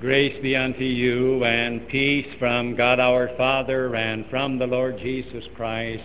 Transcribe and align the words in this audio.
Grace 0.00 0.40
be 0.40 0.54
unto 0.54 0.84
you 0.84 1.44
and 1.44 1.88
peace 1.88 2.28
from 2.38 2.76
God 2.76 3.00
our 3.00 3.30
Father 3.36 3.96
and 3.96 4.24
from 4.30 4.56
the 4.56 4.66
Lord 4.66 4.96
Jesus 4.98 5.42
Christ. 5.56 6.04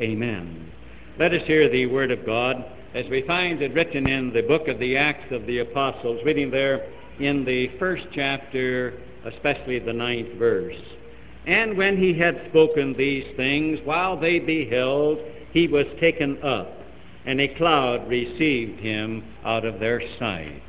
Amen. 0.00 0.72
Let 1.16 1.32
us 1.32 1.46
hear 1.46 1.70
the 1.70 1.86
Word 1.86 2.10
of 2.10 2.26
God 2.26 2.56
as 2.92 3.04
we 3.08 3.22
find 3.28 3.62
it 3.62 3.72
written 3.72 4.08
in 4.08 4.32
the 4.32 4.42
book 4.42 4.66
of 4.66 4.80
the 4.80 4.96
Acts 4.96 5.30
of 5.30 5.46
the 5.46 5.60
Apostles, 5.60 6.20
reading 6.24 6.50
there 6.50 6.90
in 7.20 7.44
the 7.44 7.68
first 7.78 8.02
chapter, 8.12 9.00
especially 9.24 9.78
the 9.78 9.92
ninth 9.92 10.36
verse. 10.36 10.82
And 11.46 11.76
when 11.76 11.96
he 11.96 12.18
had 12.18 12.48
spoken 12.48 12.96
these 12.98 13.36
things, 13.36 13.78
while 13.84 14.18
they 14.18 14.40
beheld, 14.40 15.20
he 15.52 15.68
was 15.68 15.86
taken 16.00 16.42
up, 16.42 16.72
and 17.26 17.40
a 17.40 17.54
cloud 17.54 18.08
received 18.08 18.80
him 18.80 19.22
out 19.44 19.64
of 19.64 19.78
their 19.78 20.02
sight. 20.18 20.62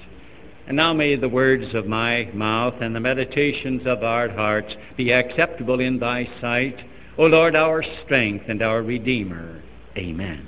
And 0.71 0.77
now 0.77 0.93
may 0.93 1.17
the 1.17 1.27
words 1.27 1.65
of 1.75 1.85
my 1.85 2.29
mouth 2.33 2.75
and 2.79 2.95
the 2.95 2.99
meditations 3.01 3.81
of 3.85 4.05
our 4.05 4.29
hearts 4.29 4.73
be 4.95 5.11
acceptable 5.11 5.81
in 5.81 5.99
thy 5.99 6.25
sight, 6.39 6.77
O 7.17 7.25
Lord, 7.25 7.57
our 7.57 7.83
strength 8.05 8.45
and 8.47 8.61
our 8.61 8.81
Redeemer. 8.81 9.61
Amen. 9.97 10.47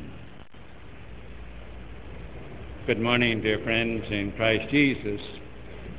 Good 2.87 3.01
morning, 3.01 3.41
dear 3.41 3.61
friends 3.65 4.05
in 4.11 4.31
Christ 4.37 4.71
Jesus. 4.71 5.19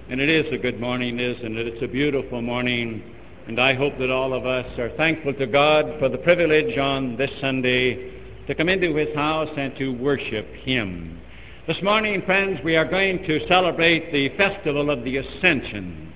And 0.09 0.23
it 0.23 0.31
is 0.31 0.51
a 0.55 0.57
good 0.57 0.81
morning, 0.81 1.21
isn't 1.21 1.59
it? 1.59 1.67
It's 1.67 1.85
a 1.85 1.87
beautiful 1.87 2.41
morning. 2.41 3.03
And 3.47 3.61
I 3.61 3.75
hope 3.75 3.99
that 3.99 4.11
all 4.11 4.33
of 4.33 4.47
us 4.47 4.79
are 4.79 4.97
thankful 4.97 5.35
to 5.35 5.47
God 5.47 5.99
for 5.99 6.09
the 6.09 6.17
privilege 6.17 6.79
on 6.79 7.19
this 7.19 7.31
Sunday 7.43 8.11
to 8.47 8.55
come 8.55 8.71
into 8.71 8.97
His 8.97 9.15
house 9.15 9.51
and 9.59 9.77
to 9.77 9.91
worship 9.91 10.47
Him. 10.63 11.21
This 11.67 11.83
morning, 11.83 12.21
friends, 12.27 12.61
we 12.63 12.77
are 12.77 12.85
going 12.85 13.25
to 13.25 13.49
celebrate 13.49 14.13
the 14.13 14.29
festival 14.37 14.91
of 14.91 15.03
the 15.03 15.17
Ascension. 15.17 16.13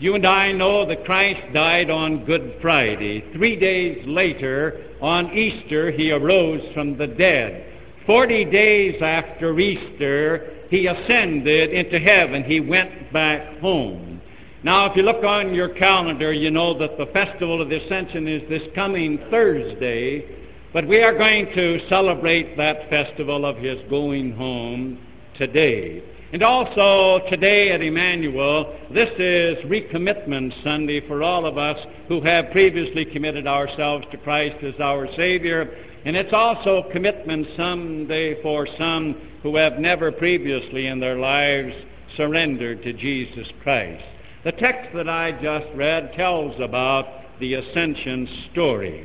You 0.00 0.16
and 0.16 0.26
I 0.26 0.50
know 0.50 0.84
that 0.84 1.04
Christ 1.04 1.40
died 1.54 1.90
on 1.90 2.24
Good 2.24 2.56
Friday. 2.60 3.22
Three 3.32 3.54
days 3.54 4.02
later, 4.04 4.84
on 5.00 5.32
Easter, 5.32 5.92
he 5.92 6.10
arose 6.10 6.60
from 6.74 6.98
the 6.98 7.06
dead. 7.06 7.72
Forty 8.04 8.44
days 8.44 9.00
after 9.00 9.56
Easter, 9.60 10.56
he 10.70 10.88
ascended 10.88 11.70
into 11.70 12.00
heaven. 12.00 12.42
He 12.42 12.58
went 12.58 13.12
back 13.12 13.60
home. 13.60 14.20
Now, 14.64 14.90
if 14.90 14.96
you 14.96 15.04
look 15.04 15.22
on 15.22 15.54
your 15.54 15.68
calendar, 15.68 16.32
you 16.32 16.50
know 16.50 16.76
that 16.80 16.98
the 16.98 17.06
festival 17.12 17.62
of 17.62 17.68
the 17.68 17.76
Ascension 17.76 18.26
is 18.26 18.42
this 18.48 18.62
coming 18.74 19.20
Thursday, 19.30 20.49
but 20.72 20.86
we 20.86 21.02
are 21.02 21.16
going 21.16 21.46
to 21.54 21.80
celebrate 21.88 22.56
that 22.56 22.88
festival 22.88 23.44
of 23.44 23.56
his 23.56 23.78
going 23.88 24.32
home 24.32 24.98
today. 25.36 26.02
And 26.32 26.44
also 26.44 27.26
today 27.28 27.72
at 27.72 27.82
Emmanuel, 27.82 28.78
this 28.94 29.08
is 29.18 29.58
recommitment 29.64 30.52
Sunday 30.62 31.06
for 31.08 31.24
all 31.24 31.44
of 31.44 31.58
us 31.58 31.76
who 32.06 32.20
have 32.20 32.52
previously 32.52 33.04
committed 33.04 33.48
ourselves 33.48 34.06
to 34.12 34.16
Christ 34.18 34.62
as 34.62 34.74
our 34.80 35.08
Savior. 35.16 35.76
And 36.04 36.14
it's 36.14 36.32
also 36.32 36.84
commitment 36.92 37.48
Sunday 37.56 38.40
for 38.42 38.68
some 38.78 39.20
who 39.42 39.56
have 39.56 39.80
never 39.80 40.12
previously 40.12 40.86
in 40.86 41.00
their 41.00 41.18
lives 41.18 41.74
surrendered 42.16 42.84
to 42.84 42.92
Jesus 42.92 43.48
Christ. 43.64 44.04
The 44.44 44.52
text 44.52 44.94
that 44.94 45.08
I 45.08 45.32
just 45.32 45.66
read 45.74 46.12
tells 46.14 46.58
about 46.60 47.06
the 47.40 47.54
ascension 47.54 48.28
story. 48.52 49.04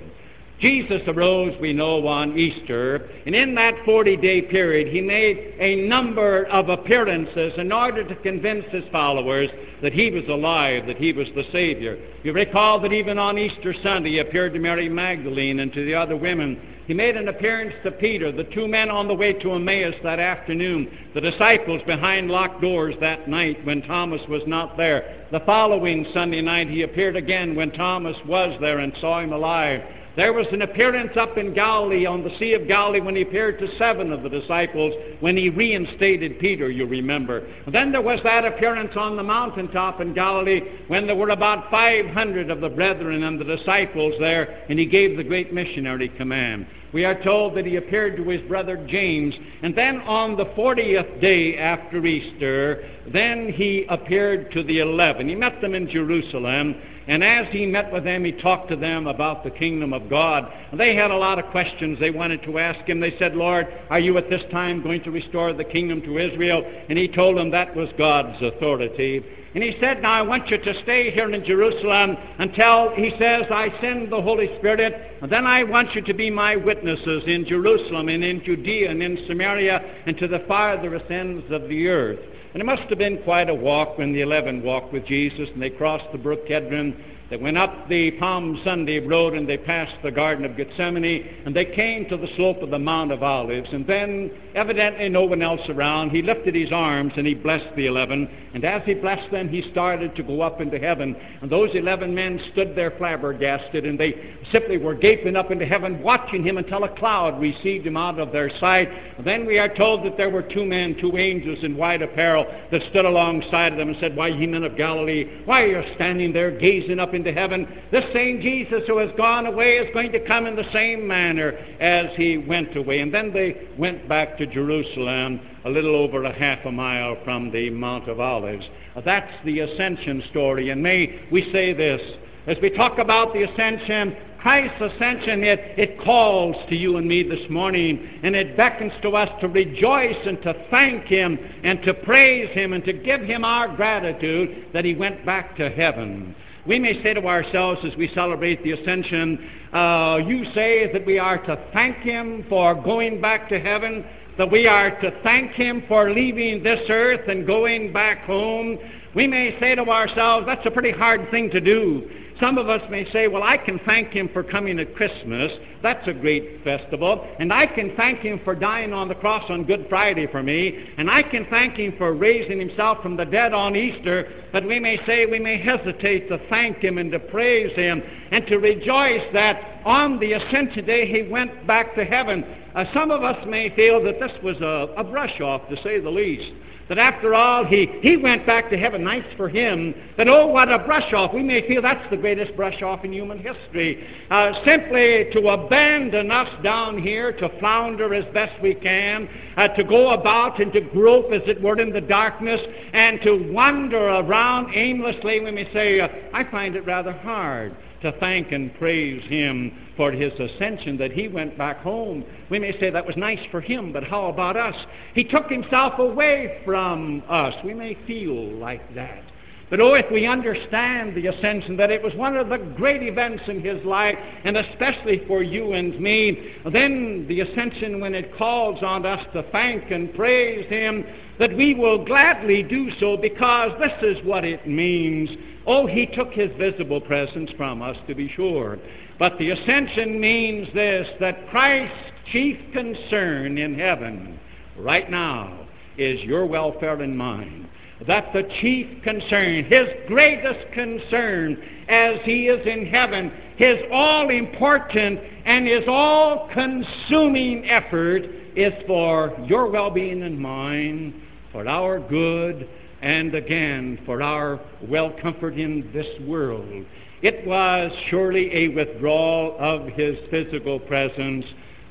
Jesus 0.59 1.02
arose, 1.08 1.53
we 1.59 1.73
know, 1.73 2.08
on 2.08 2.38
Easter, 2.38 3.09
and 3.25 3.36
in 3.36 3.56
that 3.56 3.73
40 3.84 4.16
day 4.17 4.42
period, 4.42 4.88
he 4.88 5.02
made 5.02 5.53
a 5.59 5.88
number 5.88 6.45
of 6.45 6.70
appearances 6.70 7.53
in 7.58 7.73
order 7.73 8.08
to 8.08 8.16
convince 8.16 8.66
his 8.72 8.86
followers 8.89 9.50
that 9.81 9.92
he 9.92 10.09
was 10.12 10.23
alive, 10.30 10.88
that 10.88 10.97
he 10.97 11.12
was 11.12 11.28
the 11.36 11.44
Savior. 11.52 11.97
You 12.23 12.31
recall 12.31 12.80
that 12.80 12.94
even 12.94 13.20
on 13.20 13.38
Easter 13.38 13.75
Sunday, 13.84 14.12
he 14.12 14.20
appeared 14.20 14.53
to 14.53 14.59
Mary 14.59 14.88
Magdalene 14.88 15.59
and 15.59 15.73
to 15.73 15.84
the 15.84 15.94
other 15.94 16.16
women. 16.16 16.59
He 16.88 16.94
made 16.94 17.17
an 17.17 17.28
appearance 17.28 17.73
to 17.84 17.92
Peter, 17.92 18.31
the 18.31 18.44
two 18.46 18.68
men 18.68 18.90
on 18.90 19.07
the 19.07 19.13
way 19.13 19.34
to 19.34 19.53
Emmaus 19.53 19.96
that 20.03 20.19
afternoon, 20.19 20.90
the 21.13 21.22
disciples 21.22 21.81
behind 21.85 22.30
locked 22.30 22.62
doors 22.62 22.96
that 23.01 23.28
night 23.28 23.66
when 23.66 23.81
Thomas 23.81 24.22
was 24.30 24.44
not 24.47 24.78
there. 24.78 25.25
The 25.31 25.40
following 25.41 26.06
Sunday 26.13 26.41
night, 26.41 26.69
he 26.69 26.84
appeared 26.84 27.16
again 27.16 27.56
when 27.56 27.72
Thomas 27.72 28.16
was 28.25 28.56
there 28.62 28.80
and 28.80 28.94
saw 29.01 29.19
him 29.19 29.34
alive. 29.34 29.81
There 30.16 30.31
was 30.31 30.48
an 30.53 30.62
appearance 30.62 31.18
up 31.18 31.38
in 31.38 31.53
Galilee 31.53 32.06
on 32.06 32.24
the 32.24 32.38
Sea 32.40 32.53
of 32.53 32.70
Galilee 32.70 33.02
when 33.02 33.18
he 33.18 33.24
appeared 33.24 33.59
to 33.59 33.78
seven 33.78 34.14
of 34.14 34.24
the 34.24 34.30
disciples 34.30 34.94
when 35.20 35.36
he 35.36 35.50
reinstated 35.50 36.40
Peter, 36.40 36.70
you 36.70 36.86
remember. 36.86 37.46
And 37.66 37.76
then 37.76 37.92
there 37.92 38.02
was 38.02 38.22
that 38.24 38.46
appearance 38.46 38.96
on 38.96 39.18
the 39.18 39.24
mountaintop 39.24 40.00
in 40.00 40.14
Galilee 40.14 40.62
when 40.88 41.06
there 41.06 41.18
were 41.18 41.31
about 41.31 41.70
500 41.70 42.50
of 42.50 42.62
the 42.62 42.70
brethren 42.70 43.24
and 43.24 43.38
the 43.38 43.58
disciples 43.58 44.14
there, 44.18 44.64
and 44.70 44.80
he 44.80 44.86
gave 44.86 45.18
the 45.18 45.24
great 45.24 45.54
missionary 45.54 46.08
command. 46.08 46.66
We 46.94 47.04
are 47.04 47.22
told 47.22 47.56
that 47.58 47.66
he 47.66 47.75
appeared 47.75 48.16
to 48.16 48.30
his 48.30 48.40
brother 48.48 48.78
James, 48.88 49.36
and 49.64 49.75
then 49.75 50.00
on 50.02 50.38
the 50.38 50.46
40th 50.46 51.20
day 51.20 51.58
after 51.58 52.06
Easter, 52.06 52.90
then 53.12 53.52
he 53.52 53.86
appeared 53.90 54.50
to 54.54 54.64
the 54.64 54.80
eleven. 54.80 55.28
He 55.28 55.36
met 55.36 55.59
them 55.59 55.75
in 55.75 55.90
Jerusalem, 55.90 56.75
and 57.08 57.24
as 57.24 57.46
he 57.52 57.68
met 57.68 57.94
with 57.94 58.04
them, 58.04 58.26
he 58.26 58.32
talked 58.32 58.70
to 58.70 58.76
them 58.76 59.06
about 59.06 59.44
the 59.44 59.52
kingdom 59.52 59.94
of 59.94 60.10
God. 60.10 60.52
And 60.72 60.80
they 60.80 60.96
had 60.96 61.12
a 61.12 61.18
lot 61.18 61.38
of 61.38 61.46
questions 61.52 62.00
they 62.00 62.10
wanted 62.10 62.42
to 62.44 62.58
ask 62.58 62.88
him. 62.90 63.00
They 63.00 63.16
said, 63.20 63.36
Lord, 63.36 63.68
are 63.92 64.00
you 64.00 64.18
at 64.18 64.30
this 64.30 64.42
time 64.52 64.82
going 64.82 65.04
to 65.04 65.12
restore 65.12 65.54
the 65.54 65.64
kingdom 65.64 66.02
to 66.02 66.18
Israel? 66.18 66.64
And 66.90 66.98
he 66.98 67.08
told 67.08 67.38
them 67.38 67.52
that 67.52 67.76
was 67.76 67.90
God's 67.98 68.42
authority. 68.42 69.24
And 69.54 69.64
he 69.64 69.78
said, 69.80 70.02
Now 70.02 70.14
I 70.14 70.22
want 70.24 70.50
you 70.50 70.58
to 70.58 70.82
stay 70.82 71.12
here 71.12 71.32
in 71.32 71.46
Jerusalem 71.46 72.18
until, 72.40 72.90
he 72.96 73.12
says, 73.20 73.44
I 73.52 73.70
send 73.80 74.12
the 74.12 74.22
Holy 74.22 74.50
Spirit. 74.58 75.20
And 75.22 75.32
then 75.32 75.46
I 75.46 75.64
want 75.64 75.94
you 75.94 76.02
to 76.02 76.14
be 76.14 76.32
my 76.32 76.56
witnesses 76.56 77.24
in 77.28 77.46
Jerusalem 77.48 78.10
and 78.10 78.24
in 78.24 78.44
Judea 78.44 78.90
and 78.90 79.02
in 79.04 79.24
Samaria 79.28 80.02
and 80.08 80.18
to 80.18 80.28
the 80.28 80.44
farthest 80.48 81.10
ends 81.12 81.46
of 81.52 81.70
the 81.70 81.88
earth. 81.88 82.20
And 82.56 82.62
it 82.62 82.66
must 82.66 82.84
have 82.84 82.98
been 82.98 83.22
quite 83.24 83.50
a 83.50 83.54
walk 83.54 83.98
when 83.98 84.14
the 84.14 84.22
eleven 84.22 84.64
walked 84.64 84.94
with 84.94 85.06
Jesus 85.06 85.50
and 85.54 85.62
they 85.62 85.70
crossed 85.70 86.10
the 86.14 86.18
brook 86.18 86.48
Kedron. 86.48 86.96
They 87.28 87.38
went 87.38 87.58
up 87.58 87.90
the 87.90 88.12
Palm 88.12 88.62
Sunday 88.63 89.00
road 89.00 89.34
and 89.34 89.50
they 89.50 89.58
passed 89.58 89.96
the 90.03 90.12
Garden 90.12 90.46
of 90.46 90.56
Gethsemane 90.56 91.25
and 91.46 91.56
they 91.56 91.66
came 91.66 92.08
to 92.09 92.18
the 92.18 92.28
slope 92.36 92.62
of 92.62 92.69
the 92.69 92.78
Mount 92.78 93.12
of 93.12 93.24
Olives. 93.24 93.68
And 93.72 93.88
then, 93.88 94.30
evidently 94.53 95.09
no 95.09 95.24
one 95.24 95.41
else 95.41 95.68
around, 95.68 96.12
he 96.12 96.22
lifted 96.22 96.53
his 96.53 96.72
arms 96.72 97.13
and 97.18 97.25
he 97.25 97.34
blessed 97.34 97.75
the 97.75 97.88
eleven. 97.88 98.30
And 98.53 98.63
as 98.63 98.84
he 98.86 98.94
blessed 98.94 99.31
them, 99.31 99.50
he 99.50 99.63
started 99.72 100.16
to 100.16 100.24
go 100.24 100.41
up 100.41 100.62
into 100.62 100.78
heaven. 100.78 101.16
And 101.41 101.52
those 101.52 101.72
eleven 101.74 102.13
men 102.13 102.40
stood 102.52 102.75
there 102.75 102.91
flabbergasted 102.91 103.88
and 103.88 104.00
they 104.00 104.36
simply 104.53 104.78
were 104.78 104.94
gaping 104.94 105.36
up 105.36 105.50
into 105.50 105.66
heaven, 105.66 106.03
watching 106.03 106.44
him 106.44 106.59
until 106.59 106.84
a 106.84 106.96
cloud 106.96 107.42
received 107.42 107.88
him 107.88 107.97
out 107.97 108.19
of 108.19 108.31
their 108.31 108.52
sight. 108.59 108.88
And 109.18 109.25
then 109.25 109.47
we 109.47 109.57
are 109.57 109.74
told 109.75 110.06
that 110.06 110.16
there 110.16 110.30
were 110.30 110.44
two 110.44 110.66
men, 110.66 110.96
two 111.02 111.18
angels 111.18 111.59
in 111.63 111.75
white 111.75 112.03
apparel, 112.03 112.46
that 112.69 112.81
stood 112.92 113.06
alongside 113.06 113.72
of 113.72 113.80
them 113.80 113.90
and 113.90 113.97
said, 114.00 114.16
Why, 114.16 114.28
ye 114.28 114.46
men 114.46 114.63
of 114.63 114.78
Galilee, 114.78 115.42
why 115.46 115.63
are 115.63 115.81
you 115.81 115.96
standing 115.96 116.31
there 116.31 116.52
gazing 116.52 117.00
up 117.00 117.15
into 117.16 117.34
heaven. 117.34 117.68
This 117.92 118.03
same 118.14 118.42
Jesus 118.42 118.81
who 118.88 118.98
has 119.00 119.09
gone 119.18 119.46
away 119.46 119.78
is 119.78 119.94
going 119.94 120.12
to 120.12 120.20
come 120.28 120.46
in 120.46 120.56
the 120.56 120.72
same 120.72 121.08
manner 121.08 121.52
as 121.80 122.08
he 122.16 122.38
went 122.38 122.76
away. 122.78 123.00
And 123.00 123.14
then 123.14 123.34
they 123.34 123.68
went 123.78 124.08
back 124.08 124.38
to 124.38 124.46
Jerusalem, 124.46 125.40
a 125.66 125.70
little 125.70 125.96
over 125.96 126.24
a 126.24 126.34
half 126.34 126.66
a 126.66 126.72
mile 126.72 127.18
from 127.24 127.52
the 127.52 127.70
Mount 127.72 128.08
of 128.09 128.20
Olives. 128.20 128.66
That's 129.04 129.31
the 129.44 129.62
ascension 129.62 130.24
story. 130.30 130.70
And 130.70 130.84
may 130.84 131.28
we 131.31 131.52
say 131.52 131.74
this 131.74 132.02
as 132.48 132.58
we 132.62 132.70
talk 132.70 133.00
about 133.00 133.34
the 133.34 133.44
ascension, 133.44 134.16
Christ's 134.46 134.80
ascension, 134.80 135.44
it, 135.44 135.59
it 135.75 136.00
calls 136.04 136.56
to 136.70 136.75
you 136.75 136.98
and 136.98 137.08
me 137.08 137.24
this 137.24 137.50
morning, 137.50 138.20
and 138.22 138.36
it 138.36 138.56
beckons 138.56 138.94
to 139.02 139.16
us 139.16 139.30
to 139.42 139.48
rejoice 139.48 140.20
and 140.28 140.40
to 140.44 140.54
thank 140.70 141.06
Him 141.06 141.40
and 141.64 141.81
to 141.81 141.96
praise 141.96 142.54
Him 142.54 142.74
and 142.74 142.86
to 142.86 142.94
give 142.94 143.22
Him 143.22 143.44
our 143.44 143.75
gratitude 143.75 144.68
that 144.72 144.86
He 144.86 144.94
went 144.94 145.25
back 145.25 145.58
to 145.58 145.72
heaven. 145.72 146.36
We 146.67 146.79
may 146.79 147.01
say 147.03 147.13
to 147.13 147.27
ourselves 147.27 147.81
as 147.85 147.95
we 147.95 148.09
celebrate 148.15 148.63
the 148.63 148.71
ascension, 148.71 149.50
uh, 149.71 150.17
you 150.25 150.45
say 150.56 150.91
that 150.91 151.06
we 151.06 151.19
are 151.19 151.38
to 151.45 151.63
thank 151.73 151.97
Him 151.97 152.44
for 152.50 152.73
going 152.73 153.21
back 153.21 153.47
to 153.50 153.59
heaven, 153.59 154.03
that 154.39 154.51
we 154.51 154.65
are 154.65 155.00
to 155.01 155.12
thank 155.21 155.51
Him 155.51 155.83
for 155.88 156.12
leaving 156.12 156.63
this 156.63 156.79
earth 156.89 157.27
and 157.27 157.45
going 157.45 157.94
back 157.94 158.23
home. 158.25 158.79
We 159.13 159.27
may 159.27 159.56
say 159.59 159.75
to 159.75 159.83
ourselves, 159.83 160.47
that's 160.47 160.65
a 160.65 160.71
pretty 160.71 160.91
hard 160.91 161.29
thing 161.29 161.51
to 161.51 161.62
do. 161.62 162.09
Some 162.40 162.58
of 162.58 162.68
us 162.68 162.82
may 162.90 163.10
say, 163.14 163.30
well, 163.30 163.44
I 163.44 163.56
can 163.56 163.80
thank 163.86 164.12
him 164.12 164.30
for 164.34 164.44
coming 164.44 164.78
at 164.80 164.94
Christmas. 164.96 165.52
That's 165.82 166.06
a 166.08 166.14
great 166.14 166.64
festival. 166.66 167.26
And 167.40 167.54
I 167.54 167.66
can 167.66 167.96
thank 167.96 168.20
him 168.20 168.42
for 168.44 168.56
dying 168.56 168.92
on 168.92 169.08
the 169.08 169.16
cross 169.16 169.46
on 169.50 169.64
Good 169.64 169.86
Friday 169.88 170.28
for 170.28 170.44
me. 170.44 170.86
And 170.98 171.10
I 171.10 171.24
can 171.24 171.48
thank 171.50 171.76
him 171.76 171.94
for 171.98 172.14
raising 172.14 172.60
himself 172.60 173.02
from 173.02 173.16
the 173.16 173.24
dead 173.24 173.54
on 173.54 173.78
Easter. 173.78 174.44
But 174.52 174.68
we 174.68 174.80
may 174.80 175.00
say, 175.06 175.26
we 175.26 175.40
may 175.40 175.62
hesitate 175.62 176.28
to 176.28 176.40
thank 176.50 176.80
him 176.80 176.98
and 176.98 177.10
to 177.14 177.20
praise 177.20 177.74
him 177.76 178.04
and 178.32 178.46
to 178.48 178.58
rejoice 178.58 179.24
that 179.32 179.82
on 179.86 180.20
the 180.20 180.34
Ascension 180.34 180.86
Day 180.86 181.08
he 181.10 181.32
went 181.32 181.66
back 181.66 181.96
to 181.96 182.04
heaven. 182.04 182.44
uh, 182.76 182.84
some 182.94 183.12
of 183.12 183.24
us 183.24 183.38
may 183.48 183.74
feel 183.76 184.04
that 184.04 184.20
this 184.20 184.32
was 184.44 184.58
a, 184.60 184.94
a 185.00 185.04
brush 185.06 185.40
off, 185.40 185.70
to 185.70 185.82
say 185.84 186.02
the 186.02 186.10
least. 186.10 186.52
That 186.88 187.00
after 187.00 187.34
all, 187.34 187.66
he, 187.66 187.88
he 188.02 188.16
went 188.16 188.46
back 188.46 188.70
to 188.70 188.78
heaven. 188.78 189.04
Nice 189.04 189.26
for 189.38 189.50
him. 189.50 189.96
That, 190.18 190.28
oh, 190.28 190.48
what 190.48 190.72
a 190.72 190.78
brush 190.78 191.14
off. 191.14 191.34
We 191.34 191.42
may 191.42 191.68
feel 191.68 191.82
that's 191.82 192.08
the 192.12 192.18
greatest 192.18 192.56
brush 192.56 192.84
off 192.84 193.04
in 193.04 193.12
human 193.12 193.40
history. 193.40 194.06
Uh, 194.30 194.52
simply 194.64 195.30
to 195.34 195.50
abandon 195.50 196.30
us 196.30 196.50
down 196.64 197.02
here, 197.02 197.32
to 197.32 197.50
flounder 197.60 198.14
as 198.14 198.26
best 198.36 198.62
we 198.62 198.76
can, 198.76 199.28
uh, 199.58 199.70
to 199.70 199.84
go 199.84 200.12
about 200.12 200.62
and 200.62 200.72
to 200.74 200.82
grope, 200.82 201.32
as 201.32 201.42
it 201.48 201.60
were, 201.60 201.80
in 201.80 201.92
the 201.92 202.02
darkness, 202.02 202.62
and 202.94 203.20
to 203.22 203.52
wander 203.52 204.10
around 204.10 204.72
aimlessly. 204.76 205.40
We 205.40 205.50
may 205.50 205.72
say, 205.74 206.00
uh, 206.00 206.08
I 206.34 206.44
find 206.52 206.76
it 206.76 206.86
rather 206.86 207.14
hard 207.14 207.76
to 208.04 208.12
thank 208.20 208.52
and 208.52 208.72
praise 208.76 209.24
him 209.28 209.85
for 209.95 210.12
his 210.12 210.31
ascension, 210.39 210.97
that 210.97 211.12
he 211.12 211.27
went 211.27 211.57
back 211.57 211.80
home. 211.81 212.24
We 212.50 212.59
may 212.59 212.77
say 212.80 212.89
that 212.89 213.06
was 213.06 213.15
nice 213.18 213.39
for 213.51 213.62
him, 213.62 213.94
but 213.94 214.03
how 214.03 214.27
about 214.27 214.57
us? 214.57 214.75
He 215.13 215.24
took 215.24 215.50
himself 215.50 216.00
away 216.00 216.62
from 216.65 217.24
us. 217.30 217.53
We 217.63 217.74
may 217.74 217.97
feel 218.06 218.53
like 218.57 218.94
that. 218.95 219.24
But 219.69 219.81
oh, 219.81 219.95
if 219.95 220.06
we 220.12 220.27
understand 220.27 221.15
the 221.15 221.27
ascension, 221.27 221.75
that 221.77 221.89
it 221.89 222.03
was 222.03 222.13
one 222.13 222.38
of 222.38 222.50
the 222.50 222.57
great 222.57 223.01
events 223.01 223.44
in 223.47 223.63
his 223.63 223.83
life, 223.83 224.15
and 224.44 224.57
especially 224.57 225.24
for 225.27 225.42
you 225.42 225.74
and 225.74 226.00
me, 226.00 226.53
then 226.71 227.25
the 227.27 227.41
ascension, 227.41 228.00
when 228.00 228.13
it 228.13 228.38
calls 228.38 228.83
on 228.83 229.07
us 229.07 229.25
to 229.33 229.44
thank 229.51 229.89
and 229.89 230.13
praise 230.13 230.69
him, 230.69 231.03
that 231.39 231.56
we 231.57 231.74
will 231.74 232.06
gladly 232.06 232.62
do 232.62 232.91
so 233.00 233.18
because 233.18 233.71
this 233.80 233.91
is 234.03 234.24
what 234.24 234.45
it 234.45 234.68
means. 234.68 235.30
Oh, 235.65 235.88
he 235.88 236.06
took 236.06 236.31
his 236.31 236.51
visible 236.59 237.01
presence 237.01 237.50
from 237.57 237.81
us, 237.81 237.98
to 238.07 238.13
be 238.13 238.31
sure. 238.36 238.77
But 239.17 239.38
the 239.38 239.51
ascension 239.51 240.19
means 240.19 240.67
this 240.73 241.07
that 241.19 241.50
Christ's 241.50 241.95
chief 242.31 242.57
concern 242.73 243.57
in 243.57 243.77
heaven 243.77 244.39
right 244.77 245.09
now 245.09 245.67
is 245.97 246.19
your 246.21 246.45
welfare 246.45 247.01
and 247.01 247.17
mine. 247.17 247.69
That 248.07 248.33
the 248.33 248.44
chief 248.59 249.01
concern, 249.03 249.63
his 249.65 249.88
greatest 250.07 250.71
concern 250.73 251.57
as 251.88 252.17
he 252.25 252.47
is 252.47 252.65
in 252.67 252.88
heaven, 252.88 253.31
his 253.56 253.77
all 253.89 254.29
important 254.29 255.19
and 255.45 255.65
his 255.65 255.83
all 255.88 256.50
consuming 256.53 257.69
effort 257.69 258.23
is 258.56 258.73
for 258.85 259.33
your 259.45 259.69
well 259.69 259.91
being 259.91 260.23
and 260.23 260.38
mine, 260.38 261.21
for 261.53 261.65
our 261.69 262.01
good, 262.01 262.67
and 263.01 263.33
again 263.33 264.00
for 264.06 264.21
our 264.21 264.59
well 264.89 265.13
comfort 265.21 265.53
in 265.53 265.89
this 265.94 266.07
world. 266.27 266.85
It 267.25 267.44
was 267.48 267.92
surely 268.12 268.54
a 268.54 268.68
withdrawal 268.68 269.56
of 269.57 269.88
his 269.88 270.16
physical 270.30 270.80
presence, 270.80 271.44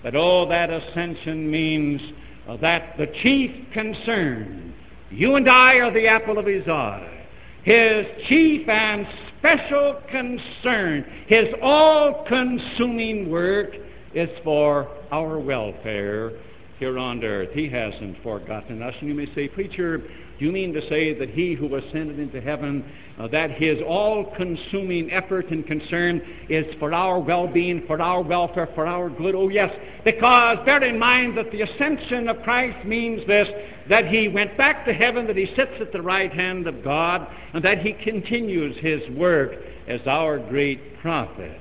but 0.04 0.14
all 0.14 0.46
that 0.46 0.70
ascension 0.70 1.50
means 1.50 2.00
uh, 2.48 2.56
that 2.58 2.96
the 2.98 3.08
chief 3.20 3.50
concern, 3.72 4.72
you 5.10 5.34
and 5.34 5.50
I 5.50 5.74
are 5.78 5.92
the 5.92 6.06
apple 6.06 6.38
of 6.38 6.46
his 6.46 6.68
eye. 6.68 7.26
His 7.64 8.06
chief 8.28 8.68
and 8.68 9.08
special 9.40 10.00
concern, 10.08 11.04
his 11.26 11.46
all 11.60 12.24
consuming 12.28 13.28
work 13.28 13.74
is 14.14 14.28
for 14.44 14.88
our 15.10 15.40
welfare 15.40 16.30
here 16.78 16.96
on 16.96 17.24
earth. 17.24 17.48
He 17.54 17.68
hasn't 17.68 18.22
forgotten 18.22 18.82
us. 18.82 18.94
And 19.00 19.08
you 19.08 19.16
may 19.16 19.34
say, 19.34 19.48
Preacher, 19.48 20.00
you 20.44 20.52
mean 20.52 20.72
to 20.74 20.88
say 20.88 21.18
that 21.18 21.30
he 21.30 21.54
who 21.54 21.74
ascended 21.74 22.18
into 22.18 22.40
heaven, 22.40 22.84
uh, 23.18 23.26
that 23.28 23.50
his 23.50 23.78
all-consuming 23.86 25.10
effort 25.10 25.50
and 25.50 25.66
concern 25.66 26.20
is 26.48 26.64
for 26.78 26.92
our 26.92 27.18
well-being, 27.18 27.84
for 27.86 28.00
our 28.00 28.22
welfare, 28.22 28.68
for 28.74 28.86
our 28.86 29.08
good? 29.08 29.34
Oh, 29.34 29.48
yes, 29.48 29.70
because 30.04 30.58
bear 30.64 30.82
in 30.84 30.98
mind 30.98 31.36
that 31.38 31.50
the 31.50 31.62
ascension 31.62 32.28
of 32.28 32.42
Christ 32.42 32.86
means 32.86 33.26
this, 33.26 33.48
that 33.88 34.06
he 34.06 34.28
went 34.28 34.56
back 34.56 34.84
to 34.86 34.92
heaven, 34.92 35.26
that 35.26 35.36
he 35.36 35.46
sits 35.56 35.72
at 35.80 35.92
the 35.92 36.02
right 36.02 36.32
hand 36.32 36.66
of 36.66 36.84
God, 36.84 37.26
and 37.52 37.64
that 37.64 37.78
he 37.78 37.92
continues 37.92 38.76
his 38.80 39.00
work 39.16 39.52
as 39.88 40.00
our 40.06 40.38
great 40.38 40.98
prophet. 41.00 41.60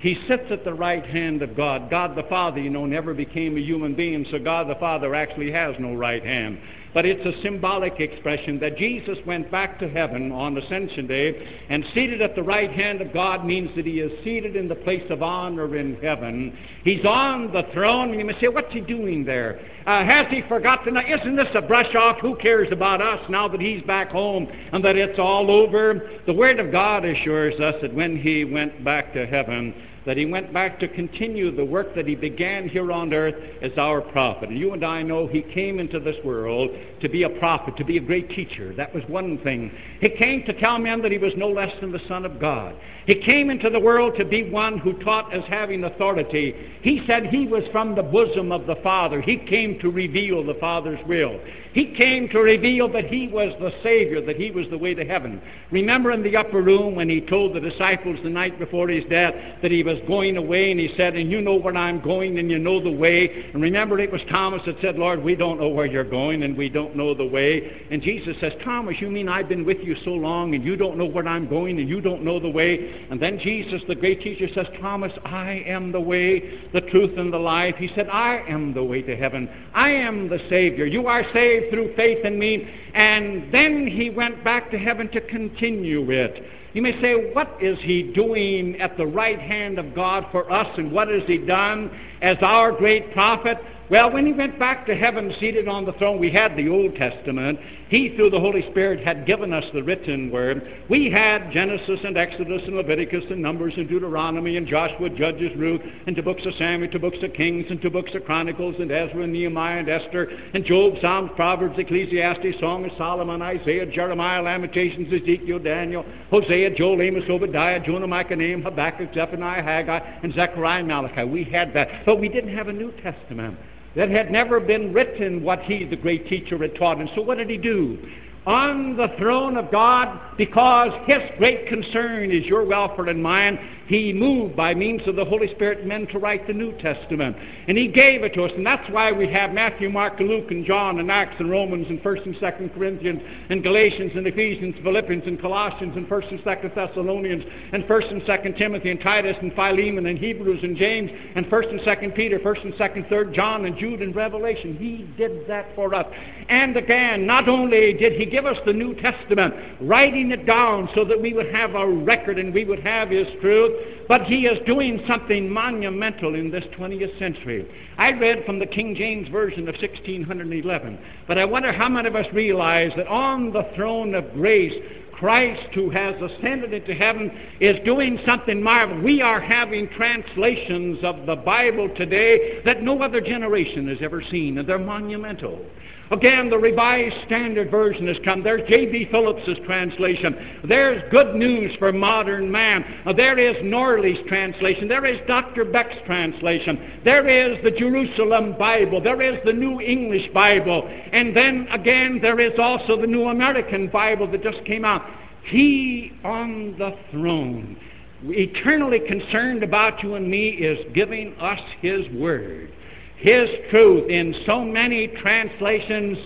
He 0.00 0.16
sits 0.28 0.44
at 0.50 0.64
the 0.64 0.74
right 0.74 1.04
hand 1.04 1.42
of 1.42 1.56
God. 1.56 1.90
God 1.90 2.16
the 2.16 2.22
Father, 2.24 2.60
you 2.60 2.70
know, 2.70 2.86
never 2.86 3.12
became 3.12 3.56
a 3.56 3.60
human 3.60 3.96
being, 3.96 4.24
so 4.30 4.38
God 4.38 4.68
the 4.68 4.76
Father 4.76 5.14
actually 5.14 5.50
has 5.50 5.74
no 5.80 5.94
right 5.94 6.24
hand. 6.24 6.60
But 6.98 7.06
it's 7.06 7.24
a 7.24 7.42
symbolic 7.42 8.00
expression 8.00 8.58
that 8.58 8.76
Jesus 8.76 9.18
went 9.24 9.52
back 9.52 9.78
to 9.78 9.88
heaven 9.88 10.32
on 10.32 10.58
Ascension 10.58 11.06
Day, 11.06 11.62
and 11.68 11.84
seated 11.94 12.20
at 12.20 12.34
the 12.34 12.42
right 12.42 12.72
hand 12.72 13.00
of 13.00 13.12
God 13.12 13.46
means 13.46 13.70
that 13.76 13.86
he 13.86 14.00
is 14.00 14.10
seated 14.24 14.56
in 14.56 14.66
the 14.66 14.74
place 14.74 15.04
of 15.08 15.22
honor 15.22 15.76
in 15.76 15.94
heaven. 16.02 16.58
He's 16.82 17.04
on 17.04 17.52
the 17.52 17.62
throne, 17.72 18.10
and 18.10 18.18
you 18.18 18.24
may 18.24 18.36
say, 18.40 18.48
What's 18.48 18.72
he 18.72 18.80
doing 18.80 19.24
there? 19.24 19.60
Uh, 19.86 20.04
has 20.04 20.26
he 20.28 20.42
forgotten? 20.48 20.96
Isn't 20.96 21.36
this 21.36 21.46
a 21.54 21.62
brush 21.62 21.94
off? 21.94 22.18
Who 22.18 22.34
cares 22.34 22.66
about 22.72 23.00
us 23.00 23.20
now 23.30 23.46
that 23.46 23.60
he's 23.60 23.82
back 23.84 24.10
home 24.10 24.48
and 24.72 24.84
that 24.84 24.96
it's 24.96 25.20
all 25.20 25.52
over? 25.52 26.10
The 26.26 26.32
Word 26.32 26.58
of 26.58 26.72
God 26.72 27.04
assures 27.04 27.60
us 27.60 27.76
that 27.80 27.94
when 27.94 28.16
he 28.20 28.44
went 28.44 28.82
back 28.82 29.12
to 29.12 29.24
heaven, 29.24 29.72
that 30.08 30.16
he 30.16 30.24
went 30.24 30.54
back 30.54 30.80
to 30.80 30.88
continue 30.88 31.54
the 31.54 31.62
work 31.62 31.94
that 31.94 32.08
he 32.08 32.14
began 32.14 32.66
here 32.66 32.90
on 32.90 33.12
earth 33.12 33.34
as 33.60 33.72
our 33.76 34.00
prophet. 34.00 34.48
And 34.48 34.58
you 34.58 34.72
and 34.72 34.82
I 34.82 35.02
know 35.02 35.26
he 35.26 35.42
came 35.42 35.78
into 35.78 36.00
this 36.00 36.16
world 36.24 36.70
to 37.02 37.10
be 37.10 37.24
a 37.24 37.28
prophet, 37.28 37.76
to 37.76 37.84
be 37.84 37.98
a 37.98 38.00
great 38.00 38.30
teacher. 38.30 38.74
That 38.74 38.94
was 38.94 39.04
one 39.06 39.36
thing. 39.44 39.70
He 40.00 40.08
came 40.08 40.44
to 40.46 40.58
tell 40.58 40.78
men 40.78 41.02
that 41.02 41.12
he 41.12 41.18
was 41.18 41.34
no 41.36 41.50
less 41.50 41.78
than 41.82 41.92
the 41.92 42.00
Son 42.08 42.24
of 42.24 42.40
God. 42.40 42.74
He 43.04 43.16
came 43.16 43.50
into 43.50 43.68
the 43.68 43.80
world 43.80 44.14
to 44.16 44.24
be 44.24 44.50
one 44.50 44.78
who 44.78 44.94
taught 45.04 45.34
as 45.34 45.42
having 45.46 45.84
authority. 45.84 46.54
He 46.80 47.02
said 47.06 47.26
he 47.26 47.46
was 47.46 47.64
from 47.70 47.94
the 47.94 48.02
bosom 48.02 48.50
of 48.50 48.66
the 48.66 48.76
Father. 48.76 49.20
He 49.20 49.36
came 49.36 49.78
to 49.80 49.90
reveal 49.90 50.42
the 50.42 50.54
Father's 50.54 51.00
will. 51.06 51.38
He 51.72 51.94
came 51.94 52.28
to 52.30 52.40
reveal 52.40 52.90
that 52.92 53.06
He 53.06 53.28
was 53.28 53.54
the 53.60 53.72
Savior, 53.82 54.20
that 54.22 54.36
He 54.36 54.50
was 54.50 54.66
the 54.70 54.78
way 54.78 54.94
to 54.94 55.04
heaven. 55.04 55.40
Remember 55.70 56.12
in 56.12 56.22
the 56.22 56.36
upper 56.36 56.62
room 56.62 56.94
when 56.94 57.08
He 57.08 57.20
told 57.20 57.54
the 57.54 57.60
disciples 57.60 58.18
the 58.22 58.30
night 58.30 58.58
before 58.58 58.88
His 58.88 59.04
death 59.04 59.34
that 59.62 59.70
He 59.70 59.82
was 59.82 59.97
going 60.06 60.36
away, 60.36 60.70
and 60.70 60.78
He 60.78 60.92
said, 60.96 61.16
And 61.16 61.30
you 61.30 61.40
know 61.40 61.56
where 61.56 61.76
I'm 61.76 62.00
going, 62.00 62.38
and 62.38 62.50
you 62.50 62.58
know 62.58 62.82
the 62.82 62.90
way. 62.90 63.50
And 63.52 63.62
remember, 63.62 63.98
it 63.98 64.12
was 64.12 64.20
Thomas 64.30 64.62
that 64.66 64.76
said, 64.80 64.96
Lord, 64.96 65.22
we 65.22 65.34
don't 65.34 65.58
know 65.58 65.68
where 65.68 65.86
you're 65.86 66.04
going, 66.04 66.42
and 66.42 66.56
we 66.56 66.68
don't 66.68 66.96
know 66.96 67.14
the 67.14 67.24
way. 67.24 67.86
And 67.90 68.02
Jesus 68.02 68.36
says, 68.40 68.52
Thomas, 68.64 68.96
you 69.00 69.10
mean 69.10 69.28
I've 69.28 69.48
been 69.48 69.64
with 69.64 69.78
you 69.78 69.96
so 70.04 70.10
long, 70.10 70.54
and 70.54 70.64
you 70.64 70.76
don't 70.76 70.98
know 70.98 71.06
where 71.06 71.26
I'm 71.26 71.48
going, 71.48 71.78
and 71.80 71.88
you 71.88 72.00
don't 72.00 72.22
know 72.22 72.38
the 72.38 72.48
way? 72.48 73.06
And 73.10 73.20
then 73.20 73.38
Jesus, 73.38 73.82
the 73.88 73.94
great 73.94 74.22
teacher, 74.22 74.46
says, 74.54 74.66
Thomas, 74.80 75.12
I 75.24 75.62
am 75.66 75.92
the 75.92 76.00
way, 76.00 76.68
the 76.72 76.82
truth, 76.82 77.18
and 77.18 77.32
the 77.32 77.38
life. 77.38 77.74
He 77.78 77.90
said, 77.94 78.08
I 78.08 78.44
am 78.48 78.74
the 78.74 78.84
way 78.84 79.02
to 79.02 79.16
heaven. 79.16 79.48
I 79.74 79.90
am 79.90 80.28
the 80.28 80.38
Savior. 80.48 80.86
You 80.86 81.06
are 81.06 81.24
saved 81.32 81.70
through 81.70 81.94
faith 81.96 82.24
in 82.24 82.38
me. 82.38 82.68
And 82.94 83.52
then 83.52 83.86
he 83.86 84.10
went 84.10 84.42
back 84.44 84.70
to 84.70 84.78
heaven 84.78 85.08
to 85.10 85.20
continue 85.20 86.10
it. 86.10 86.57
You 86.78 86.82
may 86.82 87.02
say, 87.02 87.32
what 87.32 87.56
is 87.60 87.76
he 87.82 88.04
doing 88.04 88.80
at 88.80 88.96
the 88.96 89.04
right 89.04 89.40
hand 89.40 89.80
of 89.80 89.96
God 89.96 90.26
for 90.30 90.48
us, 90.48 90.68
and 90.78 90.92
what 90.92 91.08
has 91.08 91.22
he 91.26 91.36
done 91.36 91.90
as 92.22 92.36
our 92.40 92.70
great 92.70 93.12
prophet? 93.12 93.58
Well, 93.90 94.12
when 94.12 94.26
he 94.26 94.34
went 94.34 94.58
back 94.58 94.84
to 94.86 94.94
heaven 94.94 95.34
seated 95.40 95.66
on 95.66 95.86
the 95.86 95.94
throne, 95.94 96.18
we 96.18 96.30
had 96.30 96.54
the 96.56 96.68
Old 96.68 96.94
Testament. 96.96 97.58
He, 97.88 98.14
through 98.14 98.28
the 98.28 98.38
Holy 98.38 98.60
Spirit, 98.70 99.02
had 99.02 99.24
given 99.24 99.50
us 99.54 99.64
the 99.72 99.82
written 99.82 100.30
word. 100.30 100.84
We 100.90 101.10
had 101.10 101.50
Genesis 101.52 102.00
and 102.04 102.18
Exodus 102.18 102.60
and 102.66 102.76
Leviticus 102.76 103.24
and 103.30 103.40
Numbers 103.40 103.72
and 103.78 103.88
Deuteronomy 103.88 104.58
and 104.58 104.66
Joshua, 104.66 105.08
Judges, 105.08 105.56
Ruth, 105.56 105.80
and 106.06 106.14
two 106.14 106.20
books 106.20 106.42
of 106.44 106.52
Samuel, 106.58 106.90
two 106.90 106.98
books 106.98 107.16
of 107.22 107.32
Kings, 107.32 107.64
and 107.70 107.80
two 107.80 107.88
books 107.88 108.10
of 108.14 108.26
Chronicles, 108.26 108.74
and 108.78 108.92
Ezra, 108.92 109.22
and 109.22 109.32
Nehemiah, 109.32 109.78
and 109.78 109.88
Esther, 109.88 110.28
and 110.52 110.66
Job, 110.66 110.96
Psalms, 111.00 111.30
Proverbs, 111.34 111.78
Ecclesiastes, 111.78 112.60
Song 112.60 112.84
of 112.84 112.90
Solomon, 112.98 113.40
Isaiah, 113.40 113.86
Jeremiah, 113.86 114.42
Lamentations, 114.42 115.10
Ezekiel, 115.10 115.60
Daniel, 115.60 116.04
Hosea, 116.30 116.76
Joel, 116.76 117.00
Amos, 117.00 117.24
Obadiah, 117.30 117.80
Jonah, 117.80 118.06
Micah, 118.06 118.36
Nahum, 118.36 118.60
Habakkuk, 118.60 119.14
Zephaniah, 119.14 119.62
Haggai, 119.62 120.20
and 120.22 120.34
Zechariah, 120.34 120.80
and 120.80 120.88
Malachi. 120.88 121.24
We 121.24 121.44
had 121.44 121.72
that. 121.72 122.04
But 122.04 122.20
we 122.20 122.28
didn't 122.28 122.54
have 122.54 122.68
a 122.68 122.72
New 122.72 122.92
Testament 123.02 123.56
that 123.96 124.10
had 124.10 124.30
never 124.30 124.60
been 124.60 124.92
written 124.92 125.42
what 125.42 125.62
he, 125.62 125.84
the 125.84 125.96
great 125.96 126.28
teacher, 126.28 126.58
had 126.58 126.74
taught. 126.76 126.98
And 126.98 127.10
so 127.14 127.22
what 127.22 127.38
did 127.38 127.50
he 127.50 127.56
do? 127.56 127.98
On 128.46 128.96
the 128.96 129.08
throne 129.18 129.56
of 129.56 129.70
God, 129.70 130.36
because 130.36 130.90
his 131.06 131.18
great 131.36 131.66
concern 131.66 132.30
is 132.30 132.44
your 132.44 132.64
welfare 132.64 133.08
and 133.08 133.22
mine, 133.22 133.58
he 133.88 134.12
moved 134.12 134.54
by 134.54 134.74
means 134.74 135.00
of 135.06 135.16
the 135.16 135.24
Holy 135.24 135.50
Spirit 135.54 135.86
men 135.86 136.06
to 136.08 136.18
write 136.18 136.46
the 136.46 136.52
New 136.52 136.72
Testament. 136.78 137.34
And 137.68 137.78
he 137.78 137.88
gave 137.88 138.22
it 138.22 138.34
to 138.34 138.44
us. 138.44 138.52
And 138.54 138.64
that's 138.64 138.88
why 138.90 139.12
we 139.12 139.32
have 139.32 139.52
Matthew, 139.52 139.88
Mark, 139.88 140.20
Luke, 140.20 140.50
and 140.50 140.66
John, 140.66 141.00
and 141.00 141.10
Acts, 141.10 141.36
and 141.38 141.50
Romans, 141.50 141.86
and 141.88 141.98
1st 142.02 142.26
and 142.26 142.36
2nd 142.36 142.74
Corinthians, 142.74 143.22
and 143.48 143.62
Galatians, 143.62 144.12
and 144.14 144.26
Ephesians, 144.26 144.74
Philippians, 144.82 145.22
and 145.26 145.40
Colossians, 145.40 145.96
and 145.96 146.06
1st 146.06 146.30
and 146.32 146.40
2nd 146.40 146.74
Thessalonians, 146.74 147.44
and 147.72 147.84
1st 147.84 148.12
and 148.12 148.22
2nd 148.22 148.58
Timothy, 148.58 148.90
and 148.90 149.00
Titus, 149.00 149.36
and 149.40 149.54
Philemon, 149.54 150.04
and 150.04 150.18
Hebrews, 150.18 150.60
and 150.62 150.76
James, 150.76 151.10
and 151.34 151.46
1st 151.46 151.70
and 151.70 151.80
2nd 151.80 152.14
Peter, 152.14 152.38
1st 152.38 152.64
and 152.64 152.74
2nd, 152.74 153.08
3rd 153.08 153.34
John, 153.34 153.64
and 153.64 153.78
Jude, 153.78 154.02
and 154.02 154.14
Revelation. 154.14 154.76
He 154.76 155.08
did 155.16 155.48
that 155.48 155.66
for 155.74 155.94
us. 155.94 156.06
And 156.50 156.76
again, 156.76 157.26
not 157.26 157.48
only 157.48 157.94
did 157.94 158.20
he 158.20 158.26
give 158.26 158.44
us 158.44 158.58
the 158.66 158.72
New 158.74 158.94
Testament, 158.96 159.54
writing 159.80 160.30
it 160.30 160.44
down 160.44 160.90
so 160.94 161.06
that 161.06 161.18
we 161.18 161.32
would 161.32 161.54
have 161.54 161.74
a 161.74 161.86
record 161.86 162.38
and 162.38 162.52
we 162.52 162.66
would 162.66 162.80
have 162.80 163.08
his 163.08 163.26
truth, 163.40 163.77
but 164.08 164.22
he 164.22 164.46
is 164.46 164.58
doing 164.66 165.02
something 165.06 165.50
monumental 165.50 166.34
in 166.34 166.50
this 166.50 166.64
20th 166.78 167.18
century. 167.18 167.68
I 167.98 168.10
read 168.12 168.44
from 168.46 168.58
the 168.58 168.66
King 168.66 168.94
James 168.96 169.28
Version 169.28 169.68
of 169.68 169.74
1611, 169.74 170.98
but 171.26 171.38
I 171.38 171.44
wonder 171.44 171.72
how 171.72 171.88
many 171.88 172.08
of 172.08 172.16
us 172.16 172.26
realize 172.32 172.90
that 172.96 173.06
on 173.06 173.52
the 173.52 173.68
throne 173.74 174.14
of 174.14 174.32
grace, 174.32 174.72
Christ, 175.12 175.74
who 175.74 175.90
has 175.90 176.14
ascended 176.22 176.72
into 176.72 176.94
heaven, 176.94 177.30
is 177.60 177.76
doing 177.84 178.20
something 178.24 178.62
marvelous. 178.62 179.02
We 179.02 179.20
are 179.20 179.40
having 179.40 179.88
translations 179.88 180.98
of 181.02 181.26
the 181.26 181.34
Bible 181.34 181.88
today 181.96 182.62
that 182.64 182.82
no 182.82 183.02
other 183.02 183.20
generation 183.20 183.88
has 183.88 183.98
ever 184.00 184.22
seen, 184.30 184.58
and 184.58 184.68
they're 184.68 184.78
monumental. 184.78 185.66
Again, 186.10 186.48
the 186.48 186.56
Revised 186.56 187.16
Standard 187.26 187.70
Version 187.70 188.06
has 188.06 188.16
come. 188.24 188.42
There's 188.42 188.66
J.B. 188.68 189.08
Phillips's 189.10 189.58
translation. 189.66 190.60
There's 190.66 191.02
Good 191.10 191.34
News 191.34 191.76
for 191.78 191.92
Modern 191.92 192.50
Man. 192.50 192.82
Uh, 193.04 193.12
there 193.12 193.38
is 193.38 193.56
Norlie's 193.62 194.26
translation. 194.26 194.88
There 194.88 195.04
is 195.04 195.20
Dr. 195.26 195.66
Beck's 195.66 195.96
translation. 196.06 197.00
There 197.04 197.28
is 197.28 197.62
the 197.62 197.70
Jerusalem 197.72 198.56
Bible. 198.58 199.02
There 199.02 199.20
is 199.20 199.38
the 199.44 199.52
New 199.52 199.80
English 199.80 200.32
Bible. 200.32 200.88
And 201.12 201.36
then 201.36 201.68
again, 201.70 202.20
there 202.22 202.40
is 202.40 202.58
also 202.58 202.98
the 202.98 203.06
New 203.06 203.28
American 203.28 203.88
Bible 203.88 204.30
that 204.30 204.42
just 204.42 204.64
came 204.64 204.86
out. 204.86 205.02
He 205.44 206.12
on 206.24 206.74
the 206.78 206.96
throne, 207.10 207.76
eternally 208.24 209.00
concerned 209.00 209.62
about 209.62 210.02
you 210.02 210.14
and 210.14 210.30
me, 210.30 210.48
is 210.48 210.78
giving 210.94 211.34
us 211.34 211.60
His 211.80 212.08
Word. 212.14 212.72
His 213.18 213.48
truth 213.70 214.08
in 214.08 214.34
so 214.46 214.64
many 214.64 215.08
translations 215.08 216.18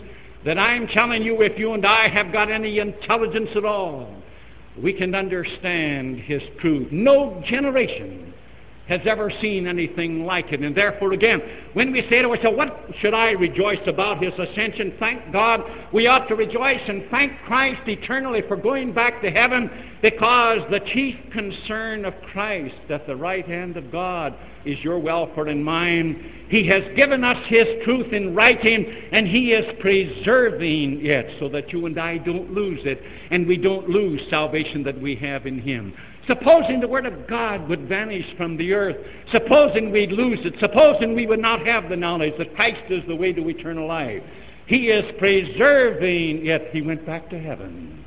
that 0.45 0.59
I'm 0.59 0.87
telling 0.89 1.23
you, 1.23 1.41
if 1.43 1.59
you 1.59 1.73
and 1.73 1.87
I 1.87 2.09
have 2.09 2.33
got 2.33 2.51
any 2.51 2.79
intelligence 2.81 3.51
at 3.57 3.65
all, 3.65 4.15
we 4.83 4.93
can 4.93 5.15
understand 5.15 6.21
His 6.21 6.43
truth. 6.61 6.89
No 6.91 7.43
generation 7.47 8.32
has 8.93 9.01
ever 9.07 9.33
seen 9.41 9.67
anything 9.67 10.27
like 10.27 10.53
it. 10.53 10.61
And 10.61 10.77
therefore, 10.77 11.15
again, 11.15 11.41
when 11.73 11.93
we 11.93 12.03
say 12.11 12.21
to 12.21 12.29
ourselves, 12.29 12.59
What 12.59 12.91
should 13.01 13.15
I 13.15 13.31
rejoice 13.31 13.81
about 13.87 14.23
his 14.23 14.35
ascension? 14.39 14.95
Thank 14.99 15.33
God 15.33 15.61
we 15.93 16.07
ought 16.07 16.29
to 16.29 16.35
rejoice 16.35 16.81
and 16.87 17.05
thank 17.11 17.33
Christ 17.47 17.81
eternally 17.89 18.43
for 18.47 18.57
going 18.57 18.93
back 18.93 19.23
to 19.23 19.31
heaven 19.31 19.71
because 20.03 20.59
the 20.71 20.81
chief 20.93 21.17
concern 21.33 22.05
of 22.05 22.13
Christ 22.33 22.75
at 22.91 23.07
the 23.07 23.17
right 23.17 23.47
hand 23.47 23.79
of 23.79 23.91
God 23.91 24.35
is 24.67 24.79
your 24.85 24.99
welfare 24.99 25.47
and 25.47 25.65
mine. 25.65 26.47
He 26.49 26.67
has 26.69 26.83
given 26.95 27.25
us 27.25 27.39
his 27.47 27.67
truth 27.85 28.13
in 28.13 28.35
writing 28.35 28.85
and 29.11 29.27
he 29.27 29.53
is 29.53 29.65
preserving 29.81 31.07
it 31.07 31.39
so 31.41 31.49
that 31.49 31.73
you 31.73 31.87
and 31.87 31.99
I 31.99 32.19
don't 32.19 32.53
lose 32.53 32.81
it 32.85 33.01
and 33.31 33.47
we 33.47 33.57
don't 33.57 33.89
lose 33.89 34.21
salvation 34.29 34.83
that 34.83 35.01
we 35.01 35.17
have 35.17 35.47
in 35.47 35.59
him. 35.59 35.95
Supposing 36.27 36.81
the 36.81 36.87
Word 36.87 37.05
of 37.05 37.27
God 37.27 37.69
would 37.69 37.89
vanish 37.89 38.25
from 38.37 38.57
the 38.57 38.73
earth, 38.73 38.97
supposing 39.33 39.91
we'd 39.91 40.13
lose 40.13 40.39
it, 40.45 40.55
supposing 40.61 41.15
we 41.15 41.27
would 41.27 41.41
not 41.41 41.67
have 41.67 41.89
the 41.89 41.97
knowledge 41.97 42.35
that 42.39 42.55
Christ 42.55 42.91
is 42.91 43.03
the 43.09 43.17
way 43.17 43.33
to 43.33 43.49
eternal 43.49 43.89
life, 43.89 44.23
He 44.67 44.89
is 44.89 45.05
preserving, 45.19 46.45
yet 46.45 46.69
He 46.73 46.81
went 46.81 47.05
back 47.05 47.29
to 47.31 47.39
heaven. 47.41 48.05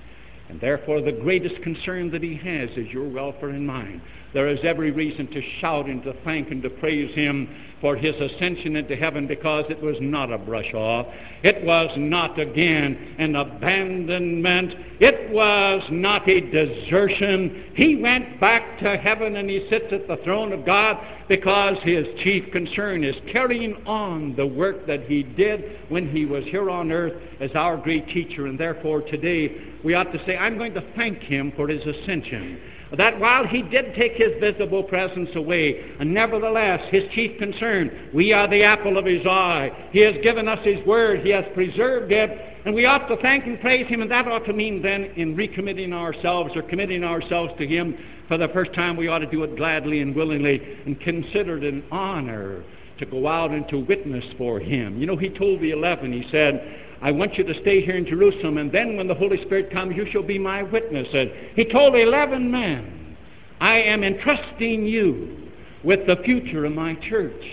And 0.47 0.61
therefore, 0.61 1.01
the 1.01 1.11
greatest 1.11 1.61
concern 1.61 2.09
that 2.11 2.23
He 2.23 2.35
has 2.37 2.69
is 2.77 2.87
your 2.89 3.09
welfare 3.09 3.49
and 3.49 3.67
mine. 3.67 4.01
There 4.35 4.49
is 4.49 4.59
every 4.63 4.91
reason 4.91 5.27
to 5.27 5.41
shout 5.61 5.85
and 5.85 6.03
to 6.03 6.13
thank 6.25 6.51
and 6.51 6.61
to 6.63 6.69
praise 6.69 7.15
Him 7.15 7.47
for 7.79 7.95
his 7.95 8.15
ascension 8.15 8.75
into 8.75 8.95
heaven 8.97 9.27
because 9.27 9.63
it 9.69 9.81
was 9.81 9.95
not 10.01 10.29
a 10.29 10.37
brush 10.37 10.73
off. 10.73 11.07
It 11.41 11.63
was 11.63 11.89
not, 11.95 12.37
again, 12.37 13.15
an 13.17 13.37
abandonment. 13.37 14.73
It 14.99 15.31
was 15.31 15.81
not 15.89 16.27
a 16.27 16.41
desertion. 16.41 17.71
He 17.75 17.95
went 17.95 18.41
back 18.41 18.77
to 18.79 18.97
heaven 18.97 19.37
and 19.37 19.49
he 19.49 19.67
sits 19.69 19.85
at 19.93 20.05
the 20.05 20.17
throne 20.25 20.51
of 20.51 20.65
God 20.65 20.97
because 21.29 21.77
his 21.83 22.05
chief 22.21 22.51
concern 22.51 23.05
is 23.05 23.15
carrying 23.31 23.75
on 23.85 24.35
the 24.35 24.45
work 24.45 24.85
that 24.87 25.03
he 25.03 25.23
did 25.23 25.79
when 25.87 26.09
he 26.09 26.25
was 26.25 26.43
here 26.45 26.69
on 26.69 26.91
earth 26.91 27.13
as 27.39 27.51
our 27.55 27.77
great 27.77 28.05
teacher. 28.09 28.47
And 28.47 28.59
therefore, 28.59 29.01
today 29.01 29.55
we 29.81 29.93
ought 29.93 30.11
to 30.11 30.25
say, 30.25 30.35
I'm 30.35 30.57
going 30.57 30.73
to 30.73 30.83
thank 30.97 31.19
him 31.19 31.53
for 31.55 31.69
his 31.69 31.81
ascension 31.85 32.59
that 32.97 33.19
while 33.19 33.45
he 33.45 33.61
did 33.61 33.95
take 33.95 34.13
his 34.13 34.31
visible 34.39 34.83
presence 34.83 35.29
away, 35.35 35.95
and 35.99 36.13
nevertheless 36.13 36.81
his 36.91 37.03
chief 37.13 37.37
concern, 37.39 38.09
we 38.13 38.33
are 38.33 38.47
the 38.47 38.63
apple 38.63 38.97
of 38.97 39.05
his 39.05 39.25
eye. 39.25 39.71
He 39.91 39.99
has 39.99 40.15
given 40.23 40.47
us 40.47 40.59
his 40.63 40.85
word, 40.85 41.21
he 41.21 41.29
has 41.31 41.45
preserved 41.53 42.11
it, 42.11 42.29
and 42.65 42.73
we 42.73 42.85
ought 42.85 43.07
to 43.07 43.17
thank 43.17 43.45
and 43.45 43.59
praise 43.59 43.87
him, 43.87 44.01
and 44.01 44.11
that 44.11 44.27
ought 44.27 44.45
to 44.45 44.53
mean 44.53 44.81
then 44.81 45.05
in 45.15 45.35
recommitting 45.35 45.93
ourselves 45.93 46.51
or 46.55 46.63
committing 46.63 47.03
ourselves 47.03 47.53
to 47.59 47.67
him 47.67 47.97
for 48.27 48.37
the 48.37 48.47
first 48.49 48.73
time, 48.73 48.97
we 48.97 49.07
ought 49.07 49.19
to 49.19 49.29
do 49.29 49.43
it 49.43 49.55
gladly 49.55 50.01
and 50.01 50.15
willingly 50.15 50.59
and 50.85 50.99
consider 50.99 51.57
it 51.57 51.63
an 51.63 51.83
honor 51.91 52.63
to 52.97 53.05
go 53.05 53.27
out 53.27 53.51
and 53.51 53.67
to 53.69 53.79
witness 53.79 54.23
for 54.37 54.59
him. 54.59 54.99
You 54.99 55.05
know, 55.05 55.17
he 55.17 55.29
told 55.29 55.61
the 55.61 55.71
eleven, 55.71 56.11
he 56.11 56.27
said, 56.31 56.84
I 57.01 57.11
want 57.11 57.35
you 57.37 57.43
to 57.43 57.61
stay 57.61 57.81
here 57.81 57.97
in 57.97 58.05
Jerusalem, 58.05 58.57
and 58.57 58.71
then 58.71 58.97
when 58.97 59.07
the 59.07 59.13
Holy 59.13 59.43
Spirit 59.45 59.71
comes, 59.71 59.95
you 59.95 60.05
shall 60.11 60.23
be 60.23 60.39
my 60.39 60.63
witnesses. 60.63 61.29
He 61.55 61.65
told 61.65 61.95
11 61.95 62.49
men, 62.49 63.17
I 63.59 63.75
am 63.75 64.03
entrusting 64.03 64.85
you 64.85 65.49
with 65.83 66.07
the 66.07 66.17
future 66.23 66.65
of 66.65 66.73
my 66.73 66.95
church. 67.09 67.43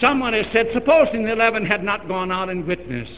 Someone 0.00 0.32
has 0.32 0.46
said, 0.52 0.66
supposing 0.72 1.24
the 1.24 1.32
11 1.32 1.66
had 1.66 1.82
not 1.82 2.08
gone 2.08 2.30
out 2.30 2.48
and 2.48 2.66
witnessed, 2.66 3.12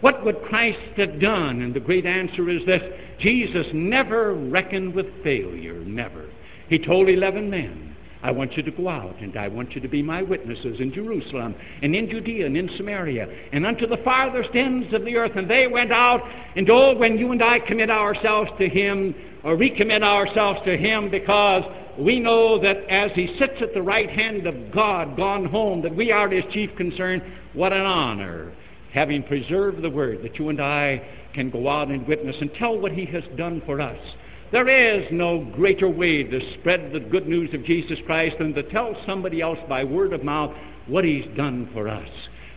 what 0.00 0.24
would 0.24 0.42
Christ 0.42 0.78
have 0.96 1.20
done? 1.20 1.60
And 1.62 1.74
the 1.74 1.80
great 1.80 2.06
answer 2.06 2.48
is 2.48 2.64
this 2.66 2.82
Jesus 3.20 3.66
never 3.74 4.34
reckoned 4.34 4.94
with 4.94 5.06
failure, 5.22 5.84
never. 5.84 6.30
He 6.68 6.78
told 6.78 7.08
11 7.08 7.50
men, 7.50 7.89
I 8.22 8.30
want 8.30 8.54
you 8.54 8.62
to 8.62 8.70
go 8.70 8.88
out, 8.88 9.18
and 9.20 9.34
I 9.36 9.48
want 9.48 9.74
you 9.74 9.80
to 9.80 9.88
be 9.88 10.02
my 10.02 10.22
witnesses 10.22 10.78
in 10.78 10.92
Jerusalem, 10.92 11.54
and 11.82 11.94
in 11.94 12.10
Judea, 12.10 12.46
and 12.46 12.56
in 12.56 12.68
Samaria, 12.76 13.26
and 13.52 13.64
unto 13.64 13.86
the 13.86 13.96
farthest 14.04 14.54
ends 14.54 14.92
of 14.92 15.04
the 15.06 15.16
earth. 15.16 15.32
And 15.36 15.48
they 15.48 15.66
went 15.66 15.90
out, 15.90 16.20
and 16.54 16.68
oh, 16.68 16.94
when 16.96 17.16
you 17.16 17.32
and 17.32 17.42
I 17.42 17.60
commit 17.60 17.90
ourselves 17.90 18.50
to 18.58 18.68
Him, 18.68 19.14
or 19.42 19.56
recommit 19.56 20.02
ourselves 20.02 20.60
to 20.66 20.76
Him, 20.76 21.10
because 21.10 21.64
we 21.98 22.20
know 22.20 22.60
that 22.60 22.76
as 22.90 23.10
He 23.14 23.34
sits 23.38 23.54
at 23.62 23.72
the 23.72 23.82
right 23.82 24.10
hand 24.10 24.46
of 24.46 24.70
God, 24.70 25.16
gone 25.16 25.46
home, 25.46 25.80
that 25.82 25.94
we 25.94 26.12
are 26.12 26.28
His 26.28 26.44
chief 26.52 26.70
concern, 26.76 27.22
what 27.54 27.72
an 27.72 27.86
honor, 27.86 28.52
having 28.92 29.22
preserved 29.22 29.80
the 29.80 29.88
Word, 29.88 30.22
that 30.22 30.38
you 30.38 30.50
and 30.50 30.60
I 30.60 31.00
can 31.32 31.48
go 31.48 31.70
out 31.70 31.88
and 31.88 32.06
witness 32.06 32.36
and 32.38 32.52
tell 32.58 32.76
what 32.76 32.92
He 32.92 33.06
has 33.06 33.24
done 33.38 33.62
for 33.64 33.80
us. 33.80 33.98
There 34.52 34.68
is 34.68 35.06
no 35.12 35.44
greater 35.54 35.88
way 35.88 36.24
to 36.24 36.54
spread 36.58 36.92
the 36.92 36.98
good 36.98 37.28
news 37.28 37.54
of 37.54 37.64
Jesus 37.64 37.98
Christ 38.04 38.36
than 38.38 38.52
to 38.54 38.64
tell 38.64 38.96
somebody 39.06 39.40
else 39.40 39.58
by 39.68 39.84
word 39.84 40.12
of 40.12 40.24
mouth 40.24 40.52
what 40.88 41.04
He's 41.04 41.24
done 41.36 41.70
for 41.72 41.88
us. 41.88 42.08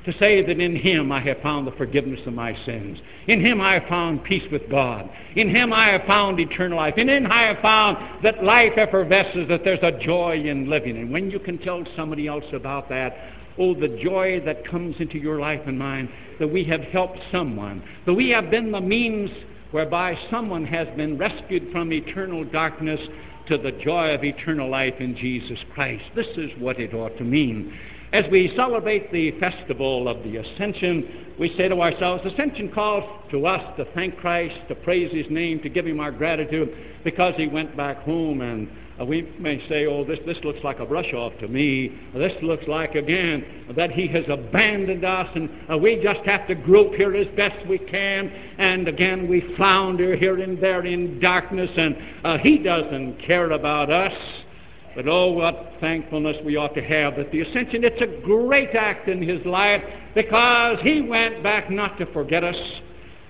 To 0.06 0.14
say 0.18 0.44
that 0.46 0.60
in 0.60 0.76
Him 0.76 1.12
I 1.12 1.22
have 1.22 1.40
found 1.42 1.68
the 1.68 1.72
forgiveness 1.74 2.20
of 2.26 2.34
my 2.34 2.58
sins. 2.66 2.98
In 3.28 3.46
Him 3.46 3.62
I 3.62 3.76
have 3.76 3.88
found 3.88 4.24
peace 4.24 4.44
with 4.52 4.70
God. 4.72 5.08
In 5.36 5.56
Him 5.56 5.72
I 5.72 5.90
have 5.90 6.08
found 6.08 6.40
eternal 6.40 6.78
life. 6.78 6.96
And 6.98 7.12
in 7.12 7.26
Him 7.26 7.32
I 7.32 7.44
have 7.44 7.62
found 7.62 8.24
that 8.24 8.44
life 8.44 8.74
effervesces, 8.76 9.48
that 9.50 9.64
there's 9.64 9.84
a 9.84 9.98
joy 10.04 10.44
in 10.44 10.70
living. 10.70 10.98
And 10.98 11.12
when 11.12 11.30
you 11.30 11.38
can 11.38 11.60
tell 11.60 11.84
somebody 11.96 12.28
else 12.28 12.46
about 12.54 12.90
that, 12.90 13.16
Oh, 13.60 13.76
the 13.76 14.00
joy 14.04 14.42
that 14.46 14.68
comes 14.68 14.96
into 14.98 15.20
your 15.20 15.40
life 15.40 15.62
and 15.68 15.78
mine, 15.78 16.10
that 16.40 16.48
we 16.48 16.64
have 16.64 16.82
helped 16.82 17.20
someone, 17.32 17.84
that 18.08 18.14
we 18.14 18.30
have 18.30 18.50
been 18.50 18.72
the 18.72 18.82
means 18.82 19.30
whereby 19.74 20.16
someone 20.30 20.64
has 20.66 20.88
been 20.96 21.18
rescued 21.18 21.72
from 21.72 21.92
eternal 21.92 22.44
darkness 22.44 23.00
to 23.48 23.58
the 23.58 23.72
joy 23.84 24.14
of 24.14 24.24
eternal 24.24 24.70
life 24.70 24.94
in 25.00 25.18
Jesus 25.18 25.58
Christ. 25.74 26.04
This 26.16 26.28
is 26.38 26.52
what 26.60 26.80
it 26.80 26.94
ought 26.94 27.18
to 27.18 27.24
mean. 27.24 27.76
As 28.14 28.26
we 28.30 28.54
celebrate 28.56 29.12
the 29.12 29.32
festival 29.40 30.08
of 30.08 30.24
the 30.24 30.38
Ascension, 30.38 31.34
we 31.40 31.52
say 31.58 31.68
to 31.68 31.82
ourselves, 31.82 32.24
Ascension 32.32 32.72
calls 32.72 33.04
to 33.32 33.48
us 33.48 33.76
to 33.78 33.86
thank 33.96 34.18
Christ, 34.18 34.54
to 34.68 34.76
praise 34.76 35.12
His 35.12 35.26
name, 35.32 35.60
to 35.62 35.70
give 35.70 35.88
Him 35.88 36.00
our 36.00 36.12
gratitude 36.12 36.70
because 37.04 37.34
He 37.38 37.48
went 37.48 37.76
back 37.76 37.98
home 38.04 38.42
and 38.42 38.70
uh, 39.02 39.06
we 39.06 39.24
may 39.40 39.68
say, 39.68 39.88
oh, 39.88 40.06
this, 40.06 40.20
this 40.28 40.38
looks 40.44 40.60
like 40.64 40.80
a 40.80 40.86
brush 40.86 41.12
off 41.14 41.34
to 41.40 41.48
me. 41.48 42.00
This 42.14 42.34
looks 42.44 42.68
like, 42.68 42.94
again, 42.94 43.66
that 43.76 43.90
he 43.90 44.08
has 44.10 44.24
abandoned 44.30 45.04
us 45.04 45.28
and 45.34 45.50
uh, 45.72 45.76
we 45.76 46.00
just 46.04 46.20
have 46.28 46.48
to 46.50 46.54
grope 46.54 46.94
here 46.94 47.16
as 47.16 47.26
best 47.36 47.66
we 47.68 47.80
can. 47.80 48.28
And 48.60 48.88
again, 48.88 49.28
we 49.28 49.56
flounder 49.58 50.16
here 50.16 50.40
and 50.40 50.62
there 50.62 50.86
in 50.86 51.20
darkness 51.20 51.72
and 51.76 51.98
uh, 52.24 52.38
he 52.38 52.60
doesn't 52.60 53.18
care 53.26 53.50
about 53.50 53.90
us. 53.90 54.14
But 54.96 55.08
oh, 55.08 55.32
what 55.32 55.74
thankfulness 55.80 56.38
we 56.46 56.56
ought 56.56 56.76
to 56.76 56.82
have 56.82 57.16
that 57.16 57.32
the 57.32 57.42
ascension, 57.42 57.84
it's 57.84 58.02
a 58.02 58.24
great 58.24 58.76
act 58.76 59.10
in 59.10 59.28
his 59.28 59.44
life 59.46 59.82
because 60.14 60.78
he 60.84 61.02
went 61.02 61.42
back 61.42 61.72
not 61.72 61.98
to 61.98 62.06
forget 62.14 62.44
us, 62.44 62.56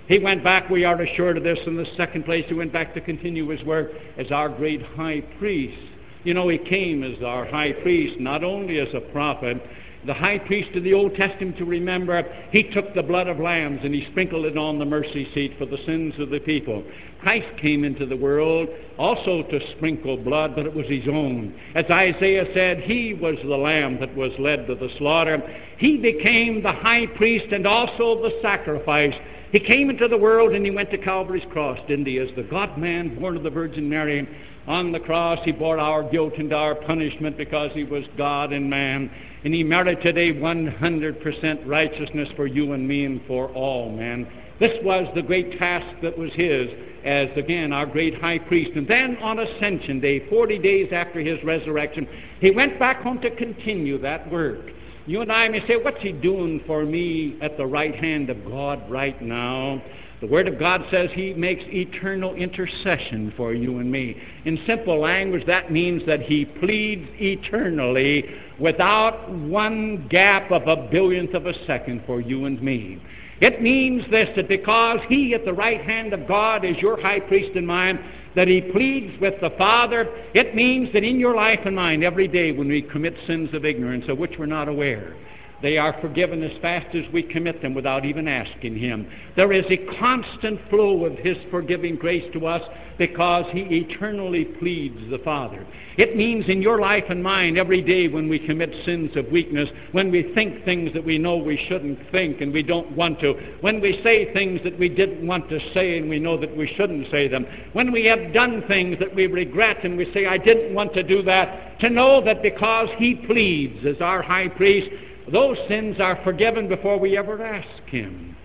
he 0.07 0.19
went 0.19 0.43
back, 0.43 0.69
we 0.69 0.83
are 0.83 1.01
assured 1.01 1.37
of 1.37 1.43
this, 1.43 1.59
in 1.65 1.77
the 1.77 1.85
second 1.95 2.25
place, 2.25 2.43
he 2.47 2.53
went 2.53 2.73
back 2.73 2.93
to 2.93 3.01
continue 3.01 3.47
his 3.47 3.63
work 3.63 3.91
as 4.17 4.31
our 4.31 4.49
great 4.49 4.81
high 4.81 5.21
priest. 5.39 5.81
You 6.25 6.33
know, 6.33 6.49
he 6.49 6.57
came 6.57 7.03
as 7.03 7.23
our 7.23 7.45
high 7.45 7.71
priest, 7.71 8.19
not 8.19 8.43
only 8.43 8.79
as 8.79 8.89
a 8.93 8.99
prophet, 8.99 9.61
the 10.05 10.13
high 10.13 10.39
priest 10.39 10.75
of 10.75 10.83
the 10.83 10.93
Old 10.93 11.15
Testament 11.15 11.57
to 11.57 11.65
remember, 11.65 12.23
he 12.51 12.63
took 12.63 12.93
the 12.93 13.03
blood 13.03 13.27
of 13.27 13.39
lambs 13.39 13.81
and 13.83 13.93
he 13.93 14.05
sprinkled 14.11 14.45
it 14.45 14.57
on 14.57 14.79
the 14.79 14.85
mercy 14.85 15.27
seat 15.33 15.55
for 15.57 15.65
the 15.65 15.77
sins 15.85 16.13
of 16.19 16.29
the 16.29 16.39
people. 16.39 16.83
Christ 17.21 17.57
came 17.61 17.85
into 17.85 18.05
the 18.05 18.17
world 18.17 18.67
also 18.97 19.43
to 19.43 19.59
sprinkle 19.77 20.17
blood, 20.17 20.55
but 20.55 20.65
it 20.65 20.73
was 20.73 20.85
his 20.87 21.07
own. 21.07 21.57
As 21.73 21.85
Isaiah 21.89 22.45
said, 22.53 22.81
he 22.81 23.13
was 23.13 23.35
the 23.43 23.55
lamb 23.55 23.99
that 24.01 24.13
was 24.15 24.31
led 24.39 24.67
to 24.67 24.75
the 24.75 24.89
slaughter. 24.97 25.41
He 25.77 25.97
became 25.97 26.61
the 26.61 26.73
high 26.73 27.07
priest 27.15 27.53
and 27.53 27.65
also 27.65 28.21
the 28.21 28.39
sacrifice. 28.41 29.13
He 29.53 29.59
came 29.59 29.89
into 29.89 30.07
the 30.07 30.17
world 30.17 30.53
and 30.53 30.65
he 30.65 30.71
went 30.71 30.89
to 30.91 30.97
Calvary's 30.97 31.45
cross, 31.51 31.79
didn't 31.87 32.07
he? 32.07 32.17
As 32.17 32.29
the 32.35 32.43
God 32.43 32.77
man 32.77 33.19
born 33.19 33.37
of 33.37 33.43
the 33.43 33.49
Virgin 33.49 33.87
Mary 33.87 34.27
on 34.67 34.91
the 34.91 34.99
cross, 34.99 35.39
he 35.45 35.51
bore 35.51 35.77
our 35.77 36.09
guilt 36.09 36.33
and 36.37 36.51
our 36.51 36.73
punishment 36.73 37.37
because 37.37 37.71
he 37.73 37.83
was 37.83 38.03
God 38.17 38.51
and 38.51 38.69
man. 38.69 39.11
And 39.43 39.53
he 39.53 39.63
merited 39.63 40.17
a 40.17 40.33
100% 40.33 41.67
righteousness 41.67 42.29
for 42.35 42.47
you 42.47 42.73
and 42.73 42.87
me 42.87 43.05
and 43.05 43.21
for 43.27 43.49
all 43.49 43.91
men. 43.91 44.27
This 44.59 44.71
was 44.83 45.11
the 45.15 45.21
great 45.21 45.57
task 45.59 45.85
that 46.01 46.17
was 46.17 46.31
his 46.33 46.69
as, 47.03 47.27
again, 47.35 47.73
our 47.73 47.85
great 47.85 48.19
high 48.21 48.39
priest. 48.39 48.71
And 48.75 48.87
then 48.87 49.17
on 49.17 49.39
Ascension 49.39 49.99
Day, 49.99 50.29
40 50.29 50.59
days 50.59 50.89
after 50.93 51.19
his 51.19 51.43
resurrection, 51.43 52.07
he 52.39 52.51
went 52.51 52.79
back 52.79 53.01
home 53.01 53.19
to 53.21 53.35
continue 53.35 53.97
that 53.99 54.31
work. 54.31 54.69
You 55.05 55.21
and 55.21 55.31
I 55.31 55.49
may 55.49 55.59
say, 55.67 55.75
What's 55.75 56.01
he 56.01 56.13
doing 56.13 56.61
for 56.65 56.85
me 56.85 57.37
at 57.41 57.57
the 57.57 57.65
right 57.65 57.93
hand 57.93 58.29
of 58.29 58.45
God 58.45 58.89
right 58.89 59.21
now? 59.21 59.81
The 60.23 60.29
Word 60.29 60.47
of 60.47 60.57
God 60.57 60.85
says 60.89 61.09
He 61.13 61.33
makes 61.33 61.65
eternal 61.67 62.33
intercession 62.35 63.33
for 63.35 63.53
you 63.53 63.79
and 63.79 63.91
me. 63.91 64.15
In 64.45 64.57
simple 64.65 64.97
language, 65.01 65.45
that 65.47 65.69
means 65.69 66.01
that 66.07 66.21
He 66.21 66.45
pleads 66.45 67.09
eternally 67.15 68.23
without 68.57 69.29
one 69.29 70.07
gap 70.07 70.49
of 70.49 70.65
a 70.65 70.87
billionth 70.89 71.33
of 71.33 71.45
a 71.45 71.65
second 71.65 72.03
for 72.05 72.21
you 72.21 72.45
and 72.45 72.61
me. 72.61 73.01
It 73.41 73.61
means 73.61 74.09
this 74.09 74.29
that 74.37 74.47
because 74.47 74.99
He 75.09 75.33
at 75.33 75.43
the 75.43 75.51
right 75.51 75.81
hand 75.81 76.13
of 76.13 76.25
God 76.25 76.63
is 76.63 76.77
your 76.77 77.01
high 77.01 77.19
priest 77.19 77.57
and 77.57 77.67
mine, 77.67 77.99
that 78.33 78.47
He 78.47 78.61
pleads 78.61 79.19
with 79.19 79.33
the 79.41 79.49
Father. 79.57 80.07
It 80.33 80.55
means 80.55 80.87
that 80.93 81.03
in 81.03 81.19
your 81.19 81.35
life 81.35 81.59
and 81.65 81.75
mine, 81.75 82.01
every 82.01 82.29
day 82.29 82.53
when 82.53 82.69
we 82.69 82.81
commit 82.81 83.13
sins 83.27 83.53
of 83.53 83.65
ignorance 83.65 84.05
of 84.07 84.19
which 84.19 84.35
we're 84.39 84.45
not 84.45 84.69
aware, 84.69 85.17
they 85.63 85.77
are 85.77 85.95
forgiven 86.01 86.43
as 86.43 86.51
fast 86.61 86.93
as 86.93 87.05
we 87.13 87.23
commit 87.23 87.61
them 87.61 87.73
without 87.73 88.05
even 88.05 88.27
asking 88.27 88.77
Him. 88.77 89.07
There 89.37 89.53
is 89.53 89.63
a 89.69 89.97
constant 89.97 90.59
flow 90.69 91.05
of 91.05 91.17
His 91.17 91.37
forgiving 91.49 91.95
grace 91.95 92.29
to 92.33 92.45
us 92.45 92.61
because 92.97 93.45
He 93.53 93.61
eternally 93.61 94.43
pleads 94.43 94.99
the 95.09 95.19
Father. 95.19 95.65
It 95.97 96.17
means 96.17 96.45
in 96.49 96.61
your 96.61 96.81
life 96.81 97.05
and 97.09 97.23
mine 97.23 97.57
every 97.57 97.81
day 97.81 98.09
when 98.09 98.27
we 98.27 98.39
commit 98.39 98.73
sins 98.85 99.11
of 99.15 99.31
weakness, 99.31 99.69
when 99.93 100.11
we 100.11 100.33
think 100.35 100.65
things 100.65 100.91
that 100.93 101.05
we 101.05 101.17
know 101.17 101.37
we 101.37 101.65
shouldn't 101.69 101.99
think 102.11 102.41
and 102.41 102.51
we 102.51 102.61
don't 102.61 102.91
want 102.91 103.21
to, 103.21 103.33
when 103.61 103.79
we 103.79 104.01
say 104.03 104.33
things 104.33 104.59
that 104.65 104.77
we 104.77 104.89
didn't 104.89 105.25
want 105.25 105.47
to 105.49 105.59
say 105.73 105.97
and 105.97 106.09
we 106.09 106.19
know 106.19 106.37
that 106.37 106.55
we 106.57 106.67
shouldn't 106.75 107.09
say 107.09 107.29
them, 107.29 107.45
when 107.71 107.89
we 107.91 108.03
have 108.05 108.33
done 108.33 108.63
things 108.67 108.99
that 108.99 109.15
we 109.15 109.27
regret 109.27 109.85
and 109.85 109.95
we 109.95 110.11
say, 110.13 110.25
I 110.25 110.37
didn't 110.37 110.73
want 110.73 110.93
to 110.95 111.03
do 111.03 111.23
that, 111.23 111.79
to 111.79 111.89
know 111.89 112.21
that 112.25 112.41
because 112.41 112.89
He 112.97 113.15
pleads 113.15 113.85
as 113.85 114.01
our 114.01 114.21
high 114.21 114.49
priest, 114.49 114.89
those 115.31 115.57
sins 115.67 115.97
are 115.99 116.19
forgiven 116.23 116.67
before 116.67 116.99
we 116.99 117.17
ever 117.17 117.41
ask 117.43 117.83
Him. 117.89 118.35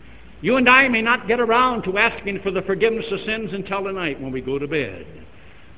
You 0.40 0.56
and 0.56 0.68
I 0.68 0.86
may 0.88 1.02
not 1.02 1.26
get 1.26 1.40
around 1.40 1.82
to 1.84 1.98
asking 1.98 2.40
for 2.42 2.52
the 2.52 2.62
forgiveness 2.62 3.06
of 3.10 3.20
sins 3.26 3.50
until 3.52 3.84
the 3.84 3.92
night 3.92 4.20
when 4.20 4.30
we 4.30 4.40
go 4.40 4.58
to 4.58 4.68
bed. 4.68 5.06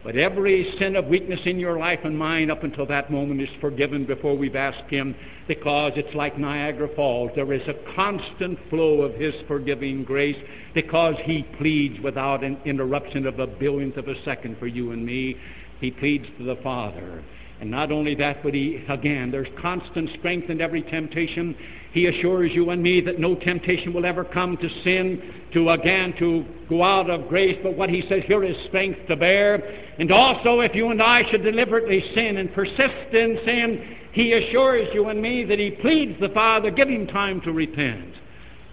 But 0.03 0.17
every 0.17 0.75
sin 0.79 0.97
of 0.97 1.07
weakness 1.07 1.41
in 1.45 1.59
your 1.59 1.79
life 1.79 2.01
and 2.05 2.17
mine 2.17 2.51
up 2.51 2.65
until 2.65 2.87
that 2.87 3.11
moment 3.11 3.43
is 3.43 3.49
forgiven 3.61 4.07
before 4.07 4.37
we've 4.37 4.57
asked 4.57 4.91
Him 4.91 5.15
because 5.47 5.93
it's 5.97 6.15
like 6.15 6.39
Niagara 6.39 6.89
Falls. 6.97 7.31
There 7.35 7.53
is 7.53 7.67
a 7.69 7.95
constant 7.95 8.59
flow 8.71 9.03
of 9.03 9.15
His 9.15 9.35
forgiving 9.47 10.05
grace 10.05 10.39
because 10.75 11.17
He 11.25 11.43
pleads 11.59 12.01
without 12.03 12.43
an 12.43 12.59
interruption 12.65 13.27
of 13.27 13.39
a 13.39 13.47
billionth 13.47 13.99
of 13.99 14.09
a 14.09 14.23
second 14.25 14.59
for 14.59 14.67
you 14.67 14.93
and 14.93 15.05
me. 15.05 15.37
He 15.81 15.91
pleads 15.91 16.27
to 16.39 16.45
the 16.45 16.57
Father. 16.63 17.23
And 17.61 17.71
not 17.71 17.93
only 17.93 18.15
that, 18.15 18.43
but 18.43 18.55
he, 18.55 18.83
again, 18.89 19.31
there's 19.31 19.49
constant 19.61 20.09
strength 20.19 20.49
in 20.49 20.63
every 20.63 20.83
temptation. 20.83 21.55
He 21.93 22.07
assures 22.07 22.51
you 22.55 22.71
and 22.71 22.83
me 22.83 23.03
that 23.03 23.19
no 23.19 23.35
temptation 23.35 23.93
will 23.93 24.07
ever 24.07 24.25
come 24.25 24.57
to 24.57 24.69
sin, 24.83 25.23
to 25.53 25.69
again, 25.71 26.15
to 26.19 26.47
go 26.71 26.83
out 26.83 27.11
of 27.11 27.29
grace. 27.29 27.59
But 27.63 27.77
what 27.77 27.91
he 27.91 28.03
says 28.09 28.23
here 28.27 28.45
is 28.45 28.57
strength 28.69 29.07
to 29.09 29.17
bear. 29.17 29.57
And 29.99 30.11
also, 30.11 30.61
if 30.61 30.75
you 30.75 30.91
and 30.91 31.03
I 31.03 31.31
should 31.31 31.43
deliberately 31.43 32.03
sin 32.15 32.39
and 32.39 32.53
persist 32.55 33.13
in 33.13 33.39
sin, 33.45 33.97
he 34.13 34.33
assures 34.33 34.89
you 34.95 35.09
and 35.09 35.21
me 35.21 35.45
that 35.45 35.59
he 35.59 35.71
pleads 35.71 36.19
the 36.19 36.31
Father, 36.31 36.71
give 36.71 36.89
him 36.89 37.07
time 37.09 37.43
to 37.43 37.53
repent. 37.53 38.15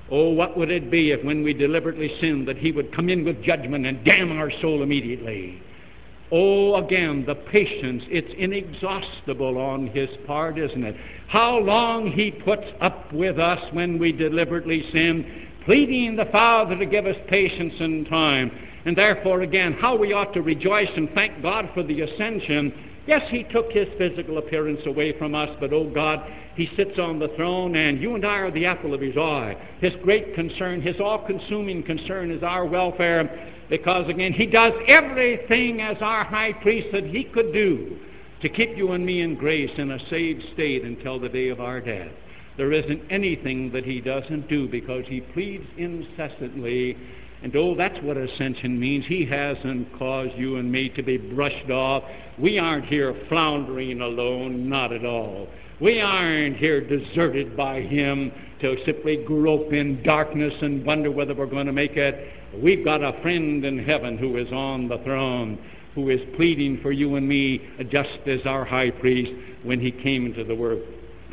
Oh, 0.10 0.30
what 0.30 0.58
would 0.58 0.72
it 0.72 0.90
be 0.90 1.12
if 1.12 1.24
when 1.26 1.44
we 1.44 1.54
deliberately 1.54 2.16
sinned 2.22 2.48
that 2.48 2.58
he 2.58 2.72
would 2.72 2.96
come 2.96 3.10
in 3.10 3.26
with 3.26 3.44
judgment 3.44 3.86
and 3.86 4.06
damn 4.06 4.32
our 4.32 4.50
soul 4.62 4.82
immediately? 4.82 5.62
Oh, 6.32 6.76
again, 6.76 7.24
the 7.26 7.36
patience, 7.36 8.04
it's 8.08 8.34
inexhaustible 8.38 9.58
on 9.58 9.88
his 9.88 10.10
part, 10.26 10.58
isn't 10.60 10.84
it? 10.84 10.96
How 11.30 11.58
long 11.58 12.12
he 12.12 12.32
puts 12.32 12.66
up 12.82 13.14
with 13.14 13.40
us 13.40 13.60
when 13.72 13.98
we 13.98 14.12
deliberately 14.12 14.84
sin, 14.92 15.48
pleading 15.64 16.18
the 16.18 16.26
Father 16.26 16.78
to 16.78 16.86
give 16.86 17.06
us 17.06 17.16
patience 17.30 17.74
and 17.80 18.08
time. 18.10 18.52
And 18.86 18.98
therefore, 18.98 19.42
again, 19.42 19.74
how 19.74 19.96
we 19.96 20.14
ought 20.14 20.34
to 20.34 20.42
rejoice 20.42 20.90
and 20.96 21.10
thank 21.14 21.42
God 21.42 21.70
for 21.74 21.84
the 21.84 22.02
ascension. 22.02 22.74
Yes, 23.06 23.22
he 23.30 23.44
took 23.44 23.72
his 23.72 23.88
physical 23.98 24.38
appearance 24.38 24.82
away 24.86 25.18
from 25.18 25.34
us, 25.34 25.50
but 25.62 25.72
oh 25.72 25.90
God, 25.90 26.26
he 26.56 26.70
sits 26.76 27.00
on 27.00 27.20
the 27.20 27.30
throne, 27.38 27.76
and 27.76 28.02
you 28.02 28.16
and 28.16 28.26
I 28.26 28.40
are 28.40 28.52
the 28.52 28.66
apple 28.66 28.94
of 28.94 29.00
his 29.00 29.16
eye. 29.16 29.56
His 29.80 29.94
great 30.04 30.36
concern, 30.36 30.82
his 30.82 30.96
all 31.00 31.26
consuming 31.26 31.84
concern 31.84 32.32
is 32.32 32.44
our 32.44 32.66
welfare 32.66 33.54
because 33.70 34.10
again, 34.10 34.34
he 34.34 34.46
does 34.46 34.74
everything 34.88 35.82
as 35.82 35.98
our 36.02 36.24
high 36.24 36.54
priest 36.54 36.88
that 36.94 37.04
he 37.04 37.24
could 37.26 37.52
do 37.54 37.98
to 38.42 38.50
keep 38.50 38.78
you 38.78 38.92
and 38.92 39.06
me 39.06 39.22
in 39.22 39.36
grace 39.36 39.72
in 39.78 39.92
a 39.92 40.10
saved 40.10 40.44
state 40.54 40.84
until 40.84 41.20
the 41.20 41.30
day 41.30 41.50
of 41.50 41.60
our 41.60 41.82
death. 41.82 42.12
There 42.58 42.72
isn't 42.72 43.02
anything 43.12 43.72
that 43.72 43.86
he 43.86 44.02
doesn't 44.02 44.50
do 44.50 44.68
because 44.68 45.06
he 45.08 45.22
pleads 45.22 45.66
incessantly. 45.78 46.98
And 47.44 47.56
oh, 47.56 47.76
that's 47.76 48.02
what 48.04 48.18
ascension 48.18 48.80
means. 48.80 49.06
He 49.08 49.26
hasn't 49.26 49.98
caused 49.98 50.36
you 50.36 50.58
and 50.58 50.72
me 50.72 50.90
to 50.90 51.04
be 51.04 51.18
brushed 51.18 51.70
off. 51.70 52.04
We 52.40 52.58
aren't 52.58 52.86
here 52.86 53.16
floundering 53.30 54.02
alone, 54.02 54.68
not 54.68 54.92
at 54.92 55.06
all. 55.06 55.48
We 55.80 56.02
aren't 56.02 56.58
here 56.58 56.82
deserted 56.82 57.56
by 57.56 57.82
him 57.82 58.32
to 58.62 58.76
simply 58.86 59.24
grope 59.24 59.72
in 59.72 60.02
darkness 60.02 60.54
and 60.62 60.84
wonder 60.84 61.12
whether 61.12 61.36
we're 61.36 61.46
going 61.46 61.68
to 61.68 61.74
make 61.74 61.96
it. 61.96 62.28
We've 62.56 62.84
got 62.84 63.04
a 63.04 63.20
friend 63.22 63.64
in 63.66 63.80
heaven 63.80 64.18
who 64.18 64.38
is 64.38 64.52
on 64.52 64.88
the 64.88 64.98
throne, 65.00 65.60
who 65.96 66.10
is 66.10 66.20
pleading 66.36 66.80
for 66.82 66.92
you 66.92 67.16
and 67.16 67.28
me, 67.28 67.62
just 67.90 68.28
as 68.28 68.40
our 68.46 68.66
high 68.66 68.92
priest 68.92 69.32
when 69.64 69.80
he 69.80 69.92
came 69.92 70.26
into 70.26 70.44
the 70.44 70.56
world 70.56 70.82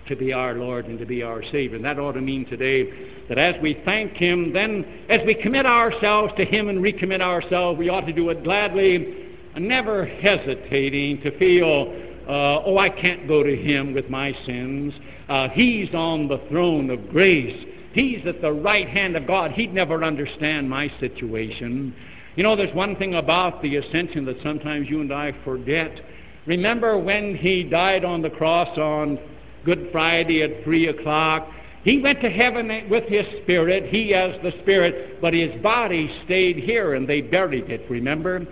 to 0.09 0.17
be 0.17 0.33
our 0.33 0.55
Lord 0.55 0.87
and 0.87 0.99
to 0.99 1.07
be 1.07 1.23
our 1.23 1.43
Savior. 1.45 1.77
And 1.77 1.85
that 1.85 1.99
ought 1.99 2.13
to 2.13 2.21
mean 2.21 2.47
today 2.47 2.91
that 3.29 3.39
as 3.39 3.55
we 3.63 3.81
thank 3.85 4.13
Him, 4.13 4.53
then 4.53 4.85
as 5.09 5.21
we 5.27 5.35
commit 5.35 5.67
ourselves 5.67 6.33
to 6.37 6.45
Him 6.45 6.69
and 6.69 6.81
recommit 6.81 7.21
ourselves, 7.21 7.79
we 7.79 7.89
ought 7.89 8.07
to 8.07 8.13
do 8.13 8.29
it 8.31 8.45
gladly 8.45 9.25
never 9.59 10.05
hesitating 10.05 11.21
to 11.23 11.37
feel, 11.39 11.95
uh, 12.29 12.65
oh, 12.67 12.79
I 12.79 12.89
can't 12.89 13.29
go 13.29 13.43
to 13.43 13.57
Him 13.57 13.95
with 13.95 14.11
my 14.11 14.37
sins. 14.47 14.93
Uh, 15.29 15.49
he's 15.51 15.93
on 15.95 16.29
the 16.29 16.39
throne 16.49 16.91
of 16.91 17.09
grace. 17.09 17.65
He's 17.95 18.27
at 18.27 18.41
the 18.41 18.53
right 18.53 18.89
hand 18.89 19.17
of 19.17 19.27
God. 19.27 19.53
He'd 19.53 19.73
never 19.73 20.03
understand 20.03 20.69
my 20.69 20.93
situation. 20.99 21.95
You 22.35 22.43
know, 22.43 22.57
there's 22.57 22.75
one 22.75 22.97
thing 22.97 23.15
about 23.15 23.63
the 23.63 23.77
ascension 23.77 24.25
that 24.25 24.37
sometimes 24.43 24.91
you 24.91 25.01
and 25.01 25.13
I 25.13 25.33
forget. 25.45 26.01
Remember 26.47 26.99
when 26.99 27.37
he 27.37 27.63
died 27.63 28.05
on 28.05 28.21
the 28.21 28.31
cross 28.31 28.77
on 28.77 29.19
Good 29.65 29.91
Friday 29.93 30.43
at 30.43 30.65
3 30.65 30.89
o'clock? 30.89 31.49
He 31.85 32.01
went 32.01 32.21
to 32.23 32.31
heaven 32.31 32.89
with 32.91 33.05
his 33.05 33.27
spirit, 33.43 33.85
he 33.91 34.13
as 34.13 34.43
the 34.43 34.53
spirit, 34.63 35.21
but 35.21 35.33
his 35.33 35.53
body 35.63 36.11
stayed 36.25 36.57
here 36.57 36.95
and 36.95 37.09
they 37.09 37.21
buried 37.21 37.71
it, 37.71 37.89
remember? 37.89 38.45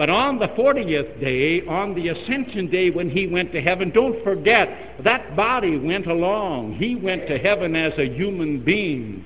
But 0.00 0.08
on 0.08 0.38
the 0.38 0.48
40th 0.48 1.20
day, 1.20 1.60
on 1.68 1.94
the 1.94 2.08
ascension 2.08 2.70
day 2.70 2.88
when 2.88 3.10
he 3.10 3.26
went 3.26 3.52
to 3.52 3.60
heaven, 3.60 3.90
don't 3.90 4.24
forget, 4.24 4.96
that 5.04 5.36
body 5.36 5.76
went 5.76 6.06
along. 6.06 6.76
He 6.76 6.96
went 6.96 7.28
to 7.28 7.36
heaven 7.36 7.76
as 7.76 7.92
a 7.98 8.08
human 8.08 8.64
being. 8.64 9.22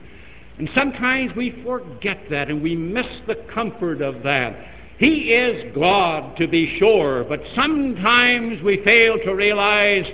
And 0.58 0.68
sometimes 0.74 1.30
we 1.37 1.62
forget 1.64 2.18
that 2.28 2.48
and 2.48 2.60
we 2.60 2.74
miss 2.74 3.06
the 3.28 3.37
comfort 3.54 4.02
of 4.02 4.24
that. 4.24 4.56
He 4.98 5.32
is 5.32 5.72
God, 5.76 6.37
to 6.38 6.48
be 6.48 6.76
sure, 6.80 7.22
but 7.22 7.38
sometimes 7.54 8.60
we 8.64 8.82
fail 8.82 9.16
to 9.26 9.30
realize 9.30 10.06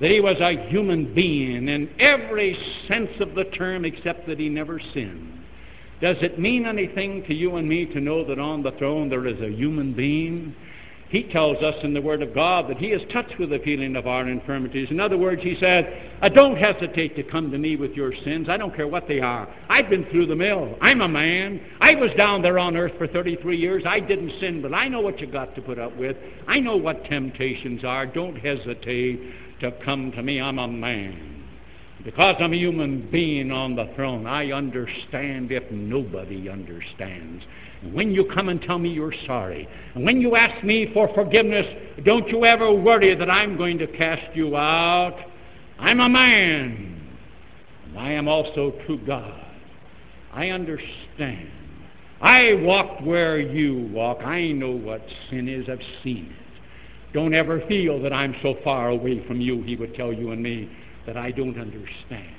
that 0.00 0.12
he 0.12 0.20
was 0.20 0.36
a 0.38 0.64
human 0.68 1.12
being 1.12 1.68
in 1.68 1.90
every 1.98 2.56
sense 2.86 3.10
of 3.18 3.34
the 3.34 3.46
term 3.46 3.84
except 3.84 4.28
that 4.28 4.38
he 4.38 4.48
never 4.48 4.80
sinned. 4.92 5.40
Does 6.04 6.18
it 6.20 6.38
mean 6.38 6.66
anything 6.66 7.24
to 7.28 7.32
you 7.32 7.56
and 7.56 7.66
me 7.66 7.86
to 7.86 7.98
know 7.98 8.26
that 8.26 8.38
on 8.38 8.62
the 8.62 8.72
throne 8.72 9.08
there 9.08 9.26
is 9.26 9.40
a 9.40 9.48
human 9.48 9.94
being? 9.94 10.54
He 11.08 11.22
tells 11.22 11.56
us 11.62 11.76
in 11.82 11.94
the 11.94 12.02
Word 12.02 12.20
of 12.20 12.34
God 12.34 12.68
that 12.68 12.76
He 12.76 12.88
is 12.88 13.00
touched 13.10 13.38
with 13.38 13.48
the 13.48 13.58
feeling 13.60 13.96
of 13.96 14.06
our 14.06 14.28
infirmities. 14.28 14.88
In 14.90 15.00
other 15.00 15.16
words, 15.16 15.42
He 15.42 15.56
said, 15.58 16.20
Don't 16.34 16.58
hesitate 16.58 17.16
to 17.16 17.22
come 17.22 17.50
to 17.50 17.56
me 17.56 17.76
with 17.76 17.92
your 17.92 18.12
sins. 18.22 18.50
I 18.50 18.58
don't 18.58 18.76
care 18.76 18.86
what 18.86 19.08
they 19.08 19.20
are. 19.20 19.48
I've 19.70 19.88
been 19.88 20.04
through 20.10 20.26
the 20.26 20.36
mill. 20.36 20.76
I'm 20.82 21.00
a 21.00 21.08
man. 21.08 21.58
I 21.80 21.94
was 21.94 22.10
down 22.18 22.42
there 22.42 22.58
on 22.58 22.76
earth 22.76 22.92
for 22.98 23.06
33 23.06 23.56
years. 23.56 23.84
I 23.88 23.98
didn't 23.98 24.38
sin, 24.40 24.60
but 24.60 24.74
I 24.74 24.88
know 24.88 25.00
what 25.00 25.20
you 25.20 25.26
got 25.26 25.54
to 25.54 25.62
put 25.62 25.78
up 25.78 25.96
with. 25.96 26.18
I 26.46 26.60
know 26.60 26.76
what 26.76 27.06
temptations 27.06 27.82
are. 27.82 28.04
Don't 28.04 28.36
hesitate 28.36 29.22
to 29.60 29.72
come 29.82 30.12
to 30.12 30.22
me. 30.22 30.38
I'm 30.38 30.58
a 30.58 30.68
man. 30.68 31.33
Because 32.04 32.36
I'm 32.38 32.52
a 32.52 32.56
human 32.56 33.08
being 33.10 33.50
on 33.50 33.74
the 33.74 33.90
throne, 33.96 34.26
I 34.26 34.52
understand 34.52 35.50
if 35.50 35.70
nobody 35.70 36.50
understands. 36.50 37.42
And 37.82 37.94
when 37.94 38.10
you 38.10 38.26
come 38.34 38.50
and 38.50 38.60
tell 38.60 38.78
me 38.78 38.90
you're 38.90 39.14
sorry, 39.26 39.66
and 39.94 40.04
when 40.04 40.20
you 40.20 40.36
ask 40.36 40.62
me 40.62 40.90
for 40.92 41.12
forgiveness, 41.14 41.64
don't 42.04 42.28
you 42.28 42.44
ever 42.44 42.70
worry 42.72 43.14
that 43.14 43.30
I'm 43.30 43.56
going 43.56 43.78
to 43.78 43.86
cast 43.86 44.36
you 44.36 44.54
out. 44.54 45.16
I'm 45.78 46.00
a 46.00 46.08
man, 46.08 47.10
and 47.86 47.98
I 47.98 48.12
am 48.12 48.28
also 48.28 48.74
true 48.86 49.00
God. 49.06 49.40
I 50.32 50.50
understand. 50.50 51.48
I 52.20 52.54
walked 52.60 53.02
where 53.02 53.40
you 53.40 53.88
walk. 53.92 54.18
I 54.18 54.52
know 54.52 54.72
what 54.72 55.02
sin 55.30 55.48
is. 55.48 55.68
I've 55.70 55.78
seen 56.02 56.26
it. 56.26 57.12
Don't 57.14 57.32
ever 57.32 57.62
feel 57.66 58.02
that 58.02 58.12
I'm 58.12 58.34
so 58.42 58.56
far 58.62 58.88
away 58.88 59.26
from 59.26 59.40
you, 59.40 59.62
he 59.62 59.76
would 59.76 59.94
tell 59.94 60.12
you 60.12 60.32
and 60.32 60.42
me, 60.42 60.68
that 61.06 61.16
I 61.16 61.30
don't 61.30 61.58
understand. 61.58 62.36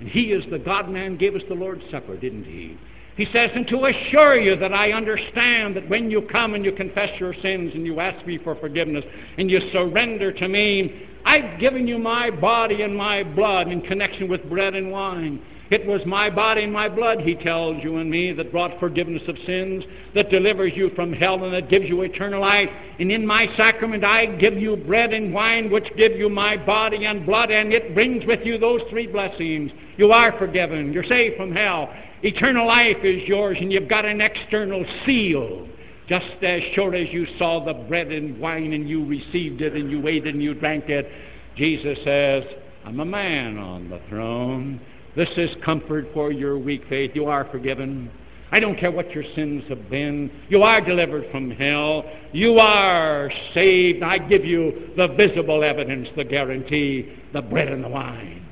And 0.00 0.08
he 0.08 0.32
is 0.32 0.44
the 0.50 0.58
God 0.58 0.88
man 0.88 1.16
gave 1.16 1.34
us 1.34 1.42
the 1.48 1.54
Lord's 1.54 1.82
Supper, 1.90 2.16
didn't 2.16 2.44
he? 2.44 2.76
He 3.16 3.26
says, 3.32 3.50
and 3.54 3.66
to 3.68 3.84
assure 3.84 4.40
you 4.40 4.56
that 4.56 4.72
I 4.72 4.92
understand 4.92 5.76
that 5.76 5.88
when 5.90 6.10
you 6.10 6.22
come 6.22 6.54
and 6.54 6.64
you 6.64 6.72
confess 6.72 7.10
your 7.20 7.34
sins 7.42 7.72
and 7.74 7.84
you 7.84 8.00
ask 8.00 8.24
me 8.26 8.38
for 8.38 8.54
forgiveness 8.56 9.04
and 9.36 9.50
you 9.50 9.60
surrender 9.72 10.32
to 10.32 10.48
me, 10.48 11.06
I've 11.26 11.60
given 11.60 11.86
you 11.86 11.98
my 11.98 12.30
body 12.30 12.82
and 12.82 12.96
my 12.96 13.22
blood 13.22 13.68
in 13.68 13.82
connection 13.82 14.26
with 14.28 14.48
bread 14.48 14.74
and 14.74 14.90
wine. 14.90 15.42
It 15.70 15.86
was 15.86 16.00
my 16.04 16.28
body 16.28 16.64
and 16.64 16.72
my 16.72 16.88
blood, 16.88 17.20
he 17.20 17.36
tells 17.36 17.82
you 17.82 17.98
and 17.98 18.10
me, 18.10 18.32
that 18.32 18.50
brought 18.50 18.80
forgiveness 18.80 19.22
of 19.28 19.36
sins, 19.46 19.84
that 20.14 20.30
delivers 20.30 20.72
you 20.74 20.90
from 20.96 21.12
hell, 21.12 21.44
and 21.44 21.54
that 21.54 21.70
gives 21.70 21.86
you 21.86 22.02
eternal 22.02 22.40
life. 22.40 22.68
And 22.98 23.12
in 23.12 23.24
my 23.24 23.46
sacrament, 23.56 24.04
I 24.04 24.26
give 24.26 24.54
you 24.54 24.76
bread 24.76 25.12
and 25.12 25.32
wine, 25.32 25.70
which 25.70 25.86
give 25.96 26.12
you 26.12 26.28
my 26.28 26.56
body 26.56 27.06
and 27.06 27.24
blood, 27.24 27.50
and 27.50 27.72
it 27.72 27.94
brings 27.94 28.26
with 28.26 28.40
you 28.44 28.58
those 28.58 28.80
three 28.90 29.06
blessings. 29.06 29.70
You 29.96 30.10
are 30.12 30.36
forgiven, 30.38 30.92
you're 30.92 31.04
saved 31.04 31.36
from 31.36 31.52
hell, 31.52 31.88
Eternal 32.22 32.66
life 32.66 32.98
is 33.02 33.22
yours, 33.26 33.56
and 33.60 33.72
you've 33.72 33.88
got 33.88 34.04
an 34.04 34.20
external 34.20 34.84
seal. 35.06 35.66
Just 36.06 36.26
as 36.42 36.60
sure 36.74 36.94
as 36.94 37.08
you 37.10 37.26
saw 37.38 37.64
the 37.64 37.72
bread 37.72 38.08
and 38.08 38.38
wine 38.38 38.74
and 38.74 38.88
you 38.88 39.06
received 39.06 39.62
it 39.62 39.74
and 39.74 39.90
you 39.90 40.06
ate 40.06 40.26
it 40.26 40.34
and 40.34 40.42
you 40.42 40.54
drank 40.54 40.88
it, 40.88 41.10
Jesus 41.56 41.96
says, 42.04 42.44
I'm 42.84 43.00
a 43.00 43.04
man 43.04 43.56
on 43.56 43.88
the 43.88 44.00
throne. 44.08 44.80
This 45.16 45.28
is 45.36 45.50
comfort 45.64 46.06
for 46.14 46.30
your 46.30 46.56
weak 46.56 46.82
faith. 46.88 47.12
You 47.14 47.26
are 47.26 47.44
forgiven. 47.50 48.10
I 48.52 48.60
don't 48.60 48.78
care 48.78 48.90
what 48.90 49.10
your 49.12 49.24
sins 49.34 49.64
have 49.68 49.90
been. 49.90 50.30
You 50.48 50.62
are 50.62 50.80
delivered 50.80 51.24
from 51.30 51.50
hell. 51.50 52.04
You 52.32 52.58
are 52.58 53.30
saved. 53.54 54.02
I 54.02 54.18
give 54.18 54.44
you 54.44 54.90
the 54.96 55.08
visible 55.08 55.62
evidence, 55.64 56.08
the 56.16 56.24
guarantee, 56.24 57.12
the 57.32 57.42
bread 57.42 57.68
and 57.68 57.82
the 57.82 57.88
wine. 57.88 58.46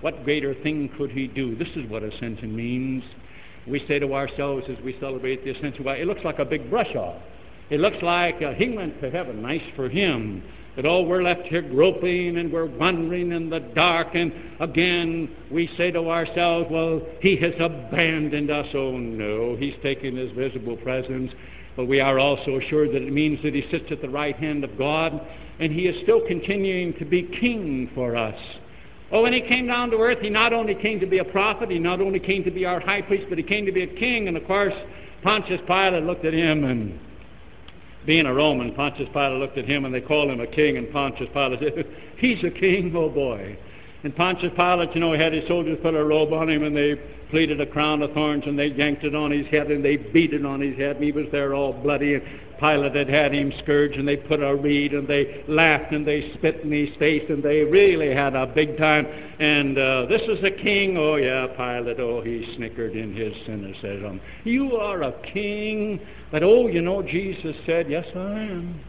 What 0.00 0.24
greater 0.24 0.54
thing 0.62 0.90
could 0.96 1.10
he 1.10 1.26
do? 1.26 1.56
This 1.56 1.68
is 1.76 1.88
what 1.90 2.02
ascension 2.02 2.54
means. 2.54 3.02
We 3.66 3.84
say 3.86 3.98
to 3.98 4.14
ourselves 4.14 4.66
as 4.68 4.82
we 4.84 4.96
celebrate 4.98 5.44
the 5.44 5.50
ascension, 5.50 5.84
well, 5.84 5.96
it 5.96 6.06
looks 6.06 6.24
like 6.24 6.38
a 6.38 6.44
big 6.44 6.70
brush 6.70 6.94
off. 6.96 7.20
It 7.70 7.78
looks 7.78 8.02
like 8.02 8.42
uh, 8.42 8.52
he 8.54 8.70
went 8.70 9.00
to 9.00 9.10
heaven. 9.10 9.42
Nice 9.42 9.62
for 9.76 9.88
him. 9.88 10.42
But 10.76 10.86
oh, 10.86 11.02
we're 11.02 11.22
left 11.22 11.42
here 11.42 11.62
groping 11.62 12.38
and 12.38 12.52
we're 12.52 12.66
wandering 12.66 13.32
in 13.32 13.50
the 13.50 13.58
dark. 13.58 14.14
And 14.14 14.32
again, 14.60 15.28
we 15.50 15.68
say 15.76 15.90
to 15.90 16.10
ourselves, 16.10 16.68
well, 16.70 17.02
he 17.20 17.36
has 17.36 17.52
abandoned 17.58 18.50
us. 18.50 18.66
Oh, 18.74 18.96
no, 18.96 19.56
he's 19.56 19.74
taken 19.82 20.16
his 20.16 20.30
visible 20.32 20.76
presence. 20.76 21.32
But 21.76 21.86
we 21.86 22.00
are 22.00 22.18
also 22.18 22.58
assured 22.58 22.90
that 22.90 23.02
it 23.02 23.12
means 23.12 23.42
that 23.42 23.54
he 23.54 23.66
sits 23.70 23.86
at 23.90 24.00
the 24.00 24.08
right 24.08 24.36
hand 24.36 24.64
of 24.64 24.76
God 24.78 25.20
and 25.58 25.72
he 25.72 25.82
is 25.82 26.02
still 26.02 26.26
continuing 26.26 26.94
to 26.94 27.04
be 27.04 27.22
king 27.22 27.90
for 27.94 28.16
us. 28.16 28.38
Oh, 29.12 29.22
when 29.22 29.32
he 29.32 29.40
came 29.40 29.66
down 29.66 29.90
to 29.90 29.96
earth, 29.96 30.18
he 30.20 30.30
not 30.30 30.52
only 30.52 30.74
came 30.74 31.00
to 31.00 31.06
be 31.06 31.18
a 31.18 31.24
prophet, 31.24 31.70
he 31.70 31.78
not 31.78 32.00
only 32.00 32.20
came 32.20 32.44
to 32.44 32.50
be 32.50 32.64
our 32.64 32.80
high 32.80 33.02
priest, 33.02 33.26
but 33.28 33.38
he 33.38 33.44
came 33.44 33.66
to 33.66 33.72
be 33.72 33.82
a 33.82 33.86
king. 33.86 34.28
And 34.28 34.36
of 34.36 34.46
course, 34.46 34.72
Pontius 35.22 35.60
Pilate 35.66 36.04
looked 36.04 36.24
at 36.24 36.32
him, 36.32 36.64
and 36.64 36.98
being 38.06 38.26
a 38.26 38.32
Roman, 38.32 38.74
Pontius 38.74 39.08
Pilate 39.12 39.38
looked 39.38 39.58
at 39.58 39.66
him, 39.66 39.84
and 39.84 39.94
they 39.94 40.00
called 40.00 40.30
him 40.30 40.40
a 40.40 40.46
king. 40.46 40.76
And 40.76 40.90
Pontius 40.92 41.28
Pilate 41.32 41.60
said, 41.60 41.86
He's 42.18 42.42
a 42.44 42.50
king, 42.50 42.92
oh 42.96 43.08
boy. 43.08 43.58
And 44.02 44.16
Pontius 44.16 44.52
Pilate, 44.56 44.94
you 44.94 45.00
know, 45.00 45.12
he 45.12 45.20
had 45.20 45.32
his 45.32 45.46
soldiers 45.46 45.78
put 45.82 45.94
a 45.94 46.04
robe 46.04 46.32
on 46.32 46.48
him, 46.48 46.62
and 46.62 46.76
they 46.76 47.00
pleated 47.30 47.60
a 47.60 47.66
crown 47.66 48.02
of 48.02 48.12
thorns, 48.12 48.44
and 48.46 48.58
they 48.58 48.66
yanked 48.66 49.04
it 49.04 49.14
on 49.14 49.30
his 49.30 49.46
head, 49.46 49.70
and 49.70 49.84
they 49.84 49.96
beat 49.96 50.32
it 50.32 50.44
on 50.44 50.60
his 50.60 50.76
head, 50.76 50.96
and 50.96 51.04
he 51.04 51.12
was 51.12 51.26
there 51.32 51.54
all 51.54 51.72
bloody. 51.72 52.14
And 52.14 52.22
Pilate 52.60 52.94
had 52.94 53.08
had 53.08 53.32
him 53.32 53.52
scourged, 53.62 53.96
and 53.96 54.06
they 54.06 54.16
put 54.16 54.42
a 54.42 54.54
reed, 54.54 54.92
and 54.92 55.08
they 55.08 55.44
laughed, 55.48 55.92
and 55.92 56.06
they 56.06 56.32
spit 56.34 56.60
in 56.62 56.70
his 56.70 56.94
face, 56.98 57.24
and 57.28 57.42
they 57.42 57.60
really 57.60 58.14
had 58.14 58.34
a 58.34 58.46
big 58.46 58.76
time. 58.76 59.06
And 59.06 59.78
uh, 59.78 60.06
this 60.06 60.20
is 60.22 60.44
a 60.44 60.50
king. 60.50 60.96
Oh, 60.98 61.16
yeah, 61.16 61.46
Pilate. 61.56 61.98
Oh, 62.00 62.20
he 62.20 62.54
snickered 62.56 62.94
in 62.94 63.14
his 63.14 63.32
said, 63.80 64.04
um, 64.04 64.20
You 64.44 64.76
are 64.76 65.02
a 65.02 65.12
king. 65.32 66.00
But 66.30 66.42
oh, 66.42 66.66
you 66.66 66.82
know, 66.82 67.02
Jesus 67.02 67.56
said, 67.64 67.90
Yes, 67.90 68.04
I 68.14 68.40
am. 68.40 68.80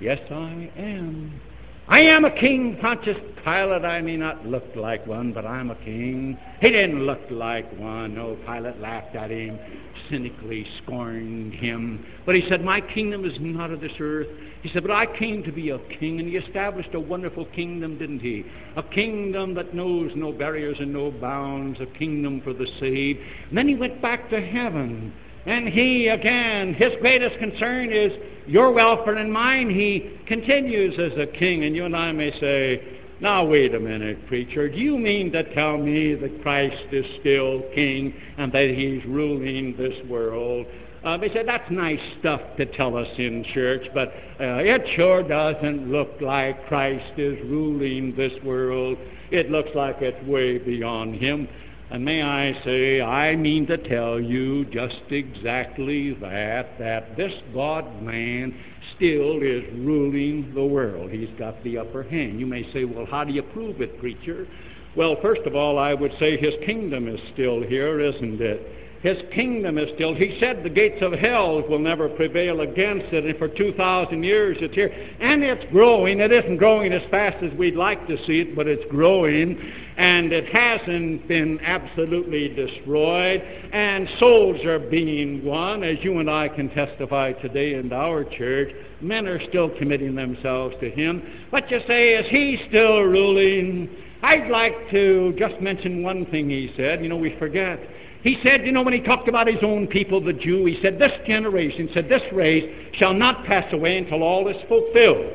Yes, 0.00 0.18
I 0.30 0.70
am. 0.76 1.40
I 1.88 2.00
am 2.00 2.24
a 2.24 2.32
king, 2.32 2.76
Pontius 2.80 3.16
Pilate. 3.44 3.84
I 3.84 4.00
may 4.00 4.16
not 4.16 4.44
look 4.44 4.64
like 4.74 5.06
one, 5.06 5.32
but 5.32 5.46
I'm 5.46 5.70
a 5.70 5.76
king. 5.76 6.36
He 6.60 6.70
didn't 6.70 7.06
look 7.06 7.20
like 7.30 7.70
one. 7.78 8.12
No, 8.12 8.36
Pilate 8.44 8.80
laughed 8.80 9.14
at 9.14 9.30
him, 9.30 9.56
cynically 10.10 10.66
scorned 10.82 11.54
him. 11.54 12.04
But 12.24 12.34
he 12.34 12.42
said, 12.48 12.64
My 12.64 12.80
kingdom 12.80 13.24
is 13.24 13.34
not 13.38 13.70
of 13.70 13.80
this 13.80 13.92
earth. 14.00 14.26
He 14.64 14.70
said, 14.72 14.82
But 14.82 14.90
I 14.90 15.06
came 15.16 15.44
to 15.44 15.52
be 15.52 15.70
a 15.70 15.78
king. 16.00 16.18
And 16.18 16.28
he 16.28 16.34
established 16.34 16.92
a 16.94 16.98
wonderful 17.00 17.44
kingdom, 17.54 17.98
didn't 17.98 18.18
he? 18.18 18.44
A 18.76 18.82
kingdom 18.82 19.54
that 19.54 19.72
knows 19.72 20.10
no 20.16 20.32
barriers 20.32 20.78
and 20.80 20.92
no 20.92 21.12
bounds, 21.12 21.78
a 21.80 21.86
kingdom 21.86 22.40
for 22.40 22.52
the 22.52 22.66
saved. 22.80 23.20
And 23.48 23.56
then 23.56 23.68
he 23.68 23.76
went 23.76 24.02
back 24.02 24.28
to 24.30 24.40
heaven. 24.40 25.12
And 25.46 25.68
he, 25.68 26.08
again, 26.08 26.74
his 26.74 26.92
greatest 27.00 27.38
concern 27.38 27.92
is 27.92 28.12
your 28.46 28.72
welfare 28.72 29.14
and 29.14 29.32
mine. 29.32 29.70
He 29.70 30.18
continues 30.26 30.98
as 30.98 31.18
a 31.18 31.26
king. 31.26 31.64
And 31.64 31.74
you 31.74 31.84
and 31.84 31.96
I 31.96 32.12
may 32.12 32.32
say, 32.40 32.98
now, 33.20 33.46
wait 33.46 33.74
a 33.74 33.80
minute, 33.80 34.26
preacher. 34.26 34.68
Do 34.68 34.76
you 34.76 34.98
mean 34.98 35.32
to 35.32 35.54
tell 35.54 35.78
me 35.78 36.14
that 36.16 36.42
Christ 36.42 36.92
is 36.92 37.04
still 37.20 37.62
king 37.74 38.12
and 38.36 38.52
that 38.52 38.68
he's 38.76 39.02
ruling 39.06 39.74
this 39.76 39.94
world? 40.06 40.66
Uh, 41.02 41.16
they 41.16 41.28
said, 41.32 41.46
that's 41.46 41.70
nice 41.70 42.00
stuff 42.18 42.40
to 42.56 42.66
tell 42.66 42.96
us 42.96 43.06
in 43.16 43.44
church, 43.54 43.86
but 43.94 44.08
uh, 44.40 44.58
it 44.58 44.82
sure 44.96 45.22
doesn't 45.22 45.90
look 45.90 46.10
like 46.20 46.66
Christ 46.66 47.16
is 47.16 47.38
ruling 47.48 48.14
this 48.16 48.32
world. 48.42 48.98
It 49.30 49.50
looks 49.50 49.70
like 49.74 49.96
it's 50.00 50.20
way 50.26 50.58
beyond 50.58 51.14
him. 51.14 51.48
And 51.88 52.04
may 52.04 52.20
I 52.20 52.52
say, 52.64 53.00
I 53.00 53.36
mean 53.36 53.66
to 53.68 53.76
tell 53.76 54.20
you 54.20 54.64
just 54.66 54.96
exactly 55.10 56.14
that, 56.14 56.78
that 56.80 57.16
this 57.16 57.32
God 57.54 58.02
man 58.02 58.58
still 58.96 59.40
is 59.40 59.62
ruling 59.74 60.52
the 60.52 60.64
world. 60.64 61.10
He's 61.12 61.28
got 61.38 61.62
the 61.62 61.78
upper 61.78 62.02
hand. 62.02 62.40
You 62.40 62.46
may 62.46 62.70
say, 62.72 62.84
well, 62.84 63.06
how 63.06 63.22
do 63.22 63.32
you 63.32 63.42
prove 63.42 63.80
it, 63.80 64.00
preacher? 64.00 64.48
Well, 64.96 65.16
first 65.22 65.42
of 65.42 65.54
all, 65.54 65.78
I 65.78 65.94
would 65.94 66.12
say 66.18 66.36
his 66.36 66.54
kingdom 66.64 67.06
is 67.06 67.20
still 67.34 67.62
here, 67.62 68.00
isn't 68.00 68.40
it? 68.40 68.85
His 69.06 69.18
kingdom 69.32 69.78
is 69.78 69.88
still. 69.94 70.14
He 70.16 70.36
said 70.40 70.64
the 70.64 70.68
gates 70.68 71.00
of 71.00 71.12
hell 71.12 71.62
will 71.68 71.78
never 71.78 72.08
prevail 72.08 72.62
against 72.62 73.12
it, 73.12 73.24
and 73.24 73.38
for 73.38 73.46
2,000 73.46 74.24
years 74.24 74.56
it's 74.60 74.74
here. 74.74 74.92
And 75.20 75.44
it's 75.44 75.62
growing. 75.70 76.18
It 76.18 76.32
isn't 76.32 76.56
growing 76.56 76.92
as 76.92 77.08
fast 77.08 77.36
as 77.44 77.56
we'd 77.56 77.76
like 77.76 78.04
to 78.08 78.16
see 78.26 78.40
it, 78.40 78.56
but 78.56 78.66
it's 78.66 78.82
growing. 78.90 79.60
And 79.96 80.32
it 80.32 80.52
hasn't 80.52 81.28
been 81.28 81.60
absolutely 81.60 82.48
destroyed. 82.48 83.42
And 83.72 84.08
souls 84.18 84.64
are 84.64 84.80
being 84.80 85.44
won, 85.44 85.84
as 85.84 85.98
you 86.02 86.18
and 86.18 86.28
I 86.28 86.48
can 86.48 86.68
testify 86.70 87.30
today 87.34 87.74
in 87.74 87.92
our 87.92 88.24
church. 88.24 88.74
Men 89.00 89.28
are 89.28 89.40
still 89.48 89.70
committing 89.78 90.16
themselves 90.16 90.74
to 90.80 90.90
Him. 90.90 91.22
What 91.50 91.70
you 91.70 91.78
say, 91.86 92.14
is 92.14 92.26
He 92.28 92.60
still 92.70 93.02
ruling? 93.02 93.88
I'd 94.24 94.50
like 94.50 94.90
to 94.90 95.32
just 95.38 95.60
mention 95.60 96.02
one 96.02 96.26
thing 96.26 96.50
He 96.50 96.72
said. 96.76 97.04
You 97.04 97.08
know, 97.08 97.16
we 97.16 97.36
forget. 97.38 97.78
He 98.26 98.38
said, 98.42 98.66
you 98.66 98.72
know, 98.72 98.82
when 98.82 98.92
he 98.92 98.98
talked 98.98 99.28
about 99.28 99.46
his 99.46 99.62
own 99.62 99.86
people, 99.86 100.20
the 100.20 100.32
Jew, 100.32 100.64
he 100.64 100.80
said, 100.82 100.98
This 100.98 101.12
generation, 101.28 101.88
said, 101.94 102.08
this 102.08 102.22
race 102.32 102.64
shall 102.98 103.14
not 103.14 103.44
pass 103.44 103.72
away 103.72 103.98
until 103.98 104.24
all 104.24 104.48
is 104.48 104.56
fulfilled. 104.68 105.32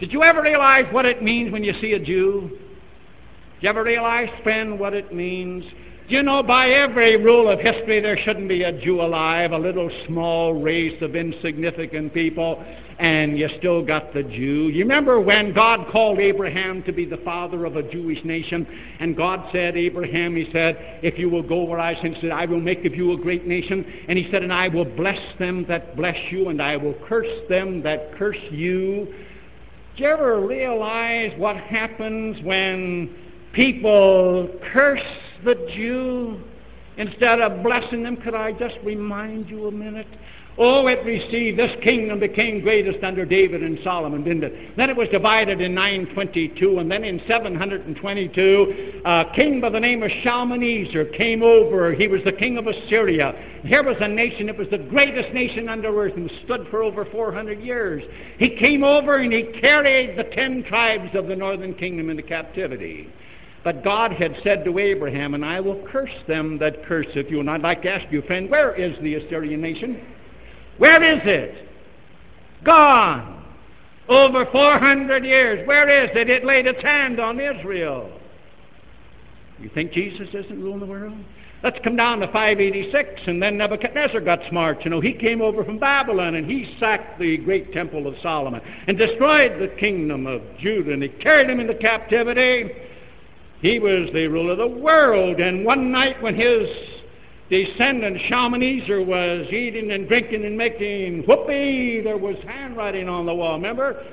Did 0.00 0.12
you 0.12 0.24
ever 0.24 0.42
realize 0.42 0.92
what 0.92 1.06
it 1.06 1.22
means 1.22 1.52
when 1.52 1.62
you 1.62 1.72
see 1.80 1.92
a 1.92 2.00
Jew? 2.00 2.50
Did 2.50 3.62
you 3.62 3.68
ever 3.68 3.84
realize, 3.84 4.28
friend, 4.42 4.76
what 4.76 4.92
it 4.92 5.14
means? 5.14 5.62
You 6.08 6.22
know, 6.22 6.40
by 6.40 6.68
every 6.68 7.16
rule 7.16 7.50
of 7.50 7.58
history, 7.58 7.98
there 7.98 8.16
shouldn't 8.16 8.48
be 8.48 8.62
a 8.62 8.70
Jew 8.80 9.00
alive, 9.00 9.50
a 9.50 9.58
little 9.58 9.90
small 10.06 10.54
race 10.54 11.02
of 11.02 11.16
insignificant 11.16 12.14
people, 12.14 12.64
and 13.00 13.36
you 13.36 13.48
still 13.58 13.84
got 13.84 14.14
the 14.14 14.22
Jew. 14.22 14.68
You 14.68 14.84
remember 14.84 15.20
when 15.20 15.52
God 15.52 15.88
called 15.90 16.20
Abraham 16.20 16.84
to 16.84 16.92
be 16.92 17.06
the 17.06 17.16
father 17.24 17.64
of 17.64 17.74
a 17.74 17.82
Jewish 17.82 18.24
nation, 18.24 18.64
and 19.00 19.16
God 19.16 19.48
said, 19.50 19.76
Abraham, 19.76 20.36
he 20.36 20.48
said, 20.52 21.00
if 21.02 21.18
you 21.18 21.28
will 21.28 21.42
go 21.42 21.64
where 21.64 21.80
I 21.80 22.00
sent, 22.00 22.18
said, 22.20 22.30
I 22.30 22.44
will 22.44 22.60
make 22.60 22.84
of 22.84 22.94
you 22.94 23.12
a 23.12 23.16
great 23.16 23.48
nation. 23.48 23.84
And 24.06 24.16
he 24.16 24.30
said, 24.30 24.44
and 24.44 24.52
I 24.52 24.68
will 24.68 24.84
bless 24.84 25.18
them 25.40 25.66
that 25.66 25.96
bless 25.96 26.16
you, 26.30 26.50
and 26.50 26.62
I 26.62 26.76
will 26.76 26.94
curse 27.08 27.48
them 27.48 27.82
that 27.82 28.16
curse 28.16 28.38
you. 28.52 29.12
Do 29.96 30.04
you 30.04 30.08
ever 30.08 30.46
realize 30.46 31.32
what 31.36 31.56
happens 31.56 32.36
when 32.44 33.12
people 33.52 34.48
curse 34.72 35.00
the 35.44 35.54
Jew 35.74 36.40
instead 36.96 37.40
of 37.40 37.62
blessing 37.62 38.02
them. 38.02 38.16
Could 38.16 38.34
I 38.34 38.52
just 38.52 38.76
remind 38.84 39.48
you 39.48 39.66
a 39.66 39.72
minute? 39.72 40.08
Oh, 40.58 40.86
it 40.86 41.04
received, 41.04 41.58
this 41.58 41.72
kingdom 41.82 42.18
became 42.18 42.62
greatest 42.62 43.04
under 43.04 43.26
David 43.26 43.62
and 43.62 43.78
Solomon, 43.84 44.24
didn't 44.24 44.44
it? 44.44 44.74
Then 44.76 44.88
it 44.88 44.96
was 44.96 45.06
divided 45.10 45.60
in 45.60 45.74
922, 45.74 46.78
and 46.78 46.90
then 46.90 47.04
in 47.04 47.20
722, 47.28 49.02
a 49.04 49.08
uh, 49.08 49.32
king 49.34 49.60
by 49.60 49.68
the 49.68 49.78
name 49.78 50.02
of 50.02 50.10
Shalmaneser 50.22 51.04
came 51.14 51.42
over. 51.42 51.92
He 51.92 52.08
was 52.08 52.22
the 52.24 52.32
king 52.32 52.56
of 52.56 52.66
Assyria. 52.66 53.34
Here 53.64 53.82
was 53.82 53.96
a 54.00 54.08
nation, 54.08 54.48
it 54.48 54.56
was 54.56 54.68
the 54.70 54.78
greatest 54.78 55.34
nation 55.34 55.68
under 55.68 55.94
earth 55.94 56.16
and 56.16 56.32
stood 56.44 56.66
for 56.70 56.82
over 56.82 57.04
400 57.04 57.60
years. 57.60 58.02
He 58.38 58.56
came 58.56 58.82
over 58.82 59.18
and 59.18 59.30
he 59.30 59.60
carried 59.60 60.16
the 60.16 60.24
ten 60.34 60.64
tribes 60.64 61.14
of 61.14 61.26
the 61.26 61.36
northern 61.36 61.74
kingdom 61.74 62.08
into 62.08 62.22
captivity. 62.22 63.12
But 63.66 63.82
God 63.82 64.12
had 64.12 64.36
said 64.44 64.64
to 64.64 64.78
Abraham, 64.78 65.34
And 65.34 65.44
I 65.44 65.58
will 65.58 65.84
curse 65.90 66.14
them 66.28 66.56
that 66.58 66.86
curseth 66.86 67.26
you. 67.28 67.40
And 67.40 67.50
I'd 67.50 67.62
like 67.62 67.82
to 67.82 67.90
ask 67.90 68.06
you, 68.12 68.22
friend, 68.22 68.48
where 68.48 68.72
is 68.76 68.96
the 69.02 69.16
Assyrian 69.16 69.60
nation? 69.60 70.00
Where 70.78 71.02
is 71.02 71.20
it? 71.24 71.68
Gone. 72.62 73.44
Over 74.08 74.46
400 74.52 75.24
years. 75.24 75.66
Where 75.66 76.04
is 76.04 76.10
it? 76.14 76.30
It 76.30 76.44
laid 76.44 76.68
its 76.68 76.80
hand 76.80 77.18
on 77.18 77.40
Israel. 77.40 78.20
You 79.58 79.68
think 79.74 79.90
Jesus 79.90 80.28
isn't 80.32 80.62
ruling 80.62 80.78
the 80.78 80.86
world? 80.86 81.18
Let's 81.64 81.78
come 81.82 81.96
down 81.96 82.20
to 82.20 82.28
586, 82.28 83.22
and 83.26 83.42
then 83.42 83.56
Nebuchadnezzar 83.56 84.20
got 84.20 84.38
smart. 84.48 84.84
You 84.84 84.90
know, 84.90 85.00
he 85.00 85.12
came 85.12 85.42
over 85.42 85.64
from 85.64 85.80
Babylon, 85.80 86.36
and 86.36 86.48
he 86.48 86.76
sacked 86.78 87.18
the 87.18 87.38
great 87.38 87.72
temple 87.72 88.06
of 88.06 88.14
Solomon 88.22 88.60
and 88.86 88.96
destroyed 88.96 89.60
the 89.60 89.74
kingdom 89.80 90.28
of 90.28 90.42
Judah, 90.60 90.92
and 90.92 91.02
he 91.02 91.08
carried 91.08 91.50
him 91.50 91.58
into 91.58 91.74
captivity. 91.74 92.70
He 93.60 93.78
was 93.78 94.08
the 94.12 94.26
ruler 94.26 94.52
of 94.52 94.58
the 94.58 94.66
world. 94.66 95.40
And 95.40 95.64
one 95.64 95.90
night 95.90 96.22
when 96.22 96.34
his 96.34 96.68
descendant 97.48 98.18
Shalmaneser 98.28 99.02
was 99.02 99.46
eating 99.50 99.92
and 99.92 100.08
drinking 100.08 100.44
and 100.44 100.56
making 100.56 101.24
whoopee, 101.24 102.00
there 102.02 102.18
was 102.18 102.36
handwriting 102.46 103.08
on 103.08 103.26
the 103.26 103.34
wall. 103.34 103.54
Remember? 103.54 104.04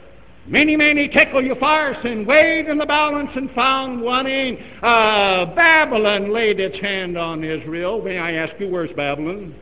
Mene, 0.45 0.77
mene, 0.77 1.09
tekel, 1.11 1.41
upharsin 1.41 2.05
and 2.05 2.27
weighed 2.27 2.67
in 2.67 2.77
the 2.77 2.85
balance 2.85 3.29
and 3.35 3.49
found 3.51 4.01
wanting. 4.01 4.57
Uh, 4.81 5.45
Babylon 5.55 6.33
laid 6.33 6.59
its 6.59 6.77
hand 6.81 7.17
on 7.17 7.43
Israel. 7.43 8.01
May 8.01 8.17
I 8.17 8.33
ask 8.33 8.53
you, 8.59 8.69
where's 8.69 8.91
Babylon? 8.91 9.55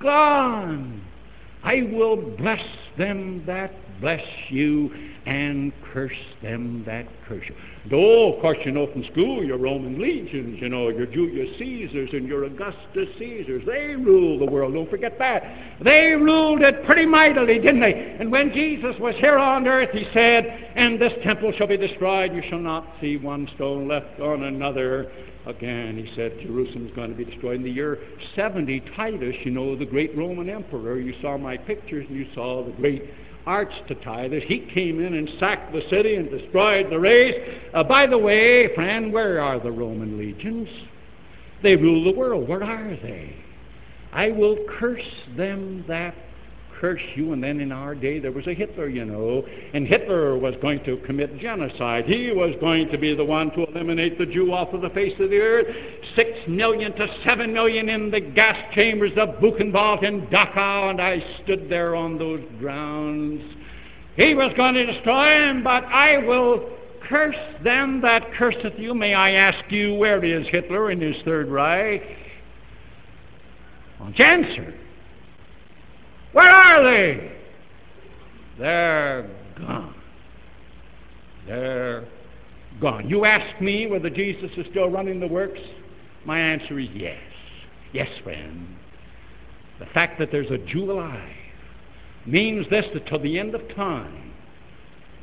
Gone. 0.00 1.02
I 1.62 1.82
will 1.92 2.16
bless 2.16 2.64
them 2.96 3.44
that 3.46 3.72
bless 4.00 4.24
you 4.48 4.90
and 5.26 5.72
curse 5.92 6.12
them 6.42 6.82
that 6.86 7.06
curse 7.26 7.44
you. 7.48 7.54
Oh, 7.92 8.34
of 8.34 8.40
course, 8.40 8.58
you 8.64 8.72
know 8.72 8.90
from 8.92 9.04
school 9.12 9.44
your 9.44 9.58
Roman 9.58 10.00
legions, 10.00 10.60
you 10.60 10.68
know, 10.68 10.88
your 10.88 11.06
Julius 11.06 11.58
Caesars 11.58 12.10
and 12.12 12.26
your 12.26 12.44
Augustus 12.44 13.08
Caesars. 13.18 13.62
They 13.66 13.94
ruled 13.96 14.40
the 14.40 14.50
world. 14.50 14.74
Don't 14.74 14.90
forget 14.90 15.18
that. 15.18 15.42
They 15.82 16.12
ruled 16.12 16.62
it 16.62 16.84
pretty 16.84 17.06
mightily, 17.06 17.58
didn't 17.58 17.80
they? 17.80 18.16
And 18.20 18.30
when 18.30 18.52
Jesus 18.52 18.94
was 19.00 19.14
here 19.18 19.38
on 19.38 19.66
earth, 19.66 19.90
he 19.92 20.06
said, 20.12 20.72
And 20.76 21.00
this 21.00 21.12
temple 21.22 21.52
shall 21.56 21.68
be 21.68 21.76
destroyed. 21.76 22.34
You 22.34 22.42
shall 22.48 22.58
not 22.58 22.86
see 23.00 23.16
one 23.16 23.48
stone 23.54 23.88
left 23.88 24.20
on 24.20 24.42
another 24.44 25.10
again. 25.46 25.96
He 25.96 26.14
said 26.14 26.38
Jerusalem's 26.42 26.94
going 26.94 27.10
to 27.10 27.16
be 27.16 27.24
destroyed. 27.24 27.56
In 27.56 27.62
the 27.62 27.70
year 27.70 27.98
70, 28.34 28.80
Titus, 28.96 29.34
you 29.44 29.50
know, 29.50 29.76
the 29.76 29.86
great 29.86 30.16
Roman 30.16 30.48
emperor, 30.48 30.98
you 30.98 31.14
saw 31.20 31.38
my 31.38 31.56
pictures 31.56 32.06
and 32.08 32.16
you 32.16 32.26
saw 32.34 32.64
the 32.64 32.72
great 32.72 33.02
arch 33.46 33.72
to 33.88 33.94
Titus. 33.96 34.42
He 34.46 34.68
came 34.72 35.00
in 35.00 35.14
and 35.14 35.28
sacked 35.38 35.72
the 35.72 35.82
city 35.90 36.16
and 36.16 36.30
destroyed 36.30 36.90
the 36.90 36.98
race. 36.98 37.34
Uh, 37.72 37.84
by 37.84 38.06
the 38.06 38.18
way, 38.18 38.74
friend, 38.74 39.12
where 39.12 39.40
are 39.40 39.60
the 39.60 39.72
Roman 39.72 40.18
legions? 40.18 40.68
They 41.62 41.76
rule 41.76 42.04
the 42.04 42.18
world. 42.18 42.48
Where 42.48 42.62
are 42.62 42.96
they? 43.02 43.34
I 44.12 44.30
will 44.30 44.56
curse 44.78 45.00
them 45.36 45.84
that 45.88 46.14
curse 46.80 47.00
you. 47.14 47.32
And 47.32 47.42
then 47.42 47.60
in 47.60 47.72
our 47.72 47.94
day, 47.94 48.18
there 48.18 48.32
was 48.32 48.46
a 48.46 48.54
Hitler, 48.54 48.88
you 48.88 49.04
know, 49.04 49.44
and 49.72 49.86
Hitler 49.86 50.36
was 50.38 50.54
going 50.60 50.84
to 50.84 50.96
commit 50.98 51.38
genocide. 51.38 52.04
He 52.06 52.32
was 52.32 52.54
going 52.60 52.88
to 52.90 52.98
be 52.98 53.14
the 53.14 53.24
one 53.24 53.50
to 53.52 53.66
eliminate 53.66 54.18
the 54.18 54.26
Jew 54.26 54.52
off 54.52 54.72
of 54.72 54.82
the 54.82 54.90
face 54.90 55.14
of 55.18 55.30
the 55.30 55.38
earth. 55.38 55.66
Six 56.16 56.30
million 56.48 56.94
to 56.96 57.06
seven 57.24 57.52
million 57.52 57.88
in 57.88 58.10
the 58.10 58.20
gas 58.20 58.56
chambers 58.74 59.12
of 59.16 59.40
Buchenwald 59.40 60.04
and 60.04 60.22
Dachau, 60.28 60.90
and 60.90 61.00
I 61.00 61.22
stood 61.42 61.68
there 61.68 61.94
on 61.94 62.18
those 62.18 62.42
grounds. 62.58 63.42
He 64.16 64.34
was 64.34 64.52
going 64.56 64.74
to 64.74 64.86
destroy 64.86 65.48
him, 65.48 65.64
but 65.64 65.84
I 65.84 66.18
will 66.18 66.70
curse 67.08 67.36
them 67.62 68.00
that 68.02 68.32
curseth 68.34 68.74
you. 68.78 68.94
May 68.94 69.14
I 69.14 69.32
ask 69.32 69.70
you, 69.70 69.94
where 69.94 70.24
is 70.24 70.46
Hitler 70.48 70.90
in 70.90 71.00
his 71.00 71.16
Third 71.24 71.48
Reich? 71.48 72.02
Won't? 74.00 74.16
Where 76.34 76.50
are 76.50 76.82
they? 76.82 77.32
They're 78.58 79.30
gone. 79.56 79.94
They're 81.46 82.08
gone. 82.80 83.08
You 83.08 83.24
ask 83.24 83.60
me 83.62 83.86
whether 83.86 84.10
Jesus 84.10 84.50
is 84.56 84.66
still 84.70 84.90
running 84.90 85.20
the 85.20 85.28
works? 85.28 85.60
My 86.26 86.38
answer 86.38 86.78
is 86.78 86.88
yes. 86.92 87.20
Yes, 87.92 88.08
friend. 88.24 88.66
The 89.78 89.86
fact 89.86 90.18
that 90.18 90.30
there's 90.32 90.50
a 90.50 90.58
Jew 90.58 90.90
alive 90.90 91.36
means 92.26 92.66
this 92.68 92.84
that 92.94 93.06
till 93.06 93.20
the 93.20 93.38
end 93.38 93.54
of 93.54 93.62
time 93.76 94.32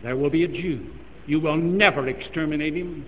there 0.04 0.16
will 0.16 0.30
be 0.30 0.46
a 0.46 0.48
Jew. 0.48 0.88
You 1.28 1.42
will 1.42 1.58
never 1.58 2.08
exterminate 2.08 2.76
him. 2.76 3.06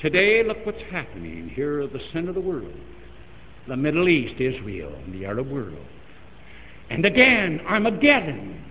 Today, 0.00 0.42
look 0.42 0.64
what's 0.64 0.82
happening 0.90 1.50
here 1.54 1.82
at 1.82 1.92
the 1.92 2.00
center 2.12 2.30
of 2.30 2.36
the 2.36 2.40
world 2.40 2.72
the 3.68 3.76
Middle 3.76 4.08
East, 4.08 4.40
Israel, 4.40 4.92
and 5.04 5.14
the 5.14 5.26
Arab 5.26 5.48
world. 5.48 5.76
And 6.90 7.04
again, 7.04 7.60
Armageddon. 7.66 8.62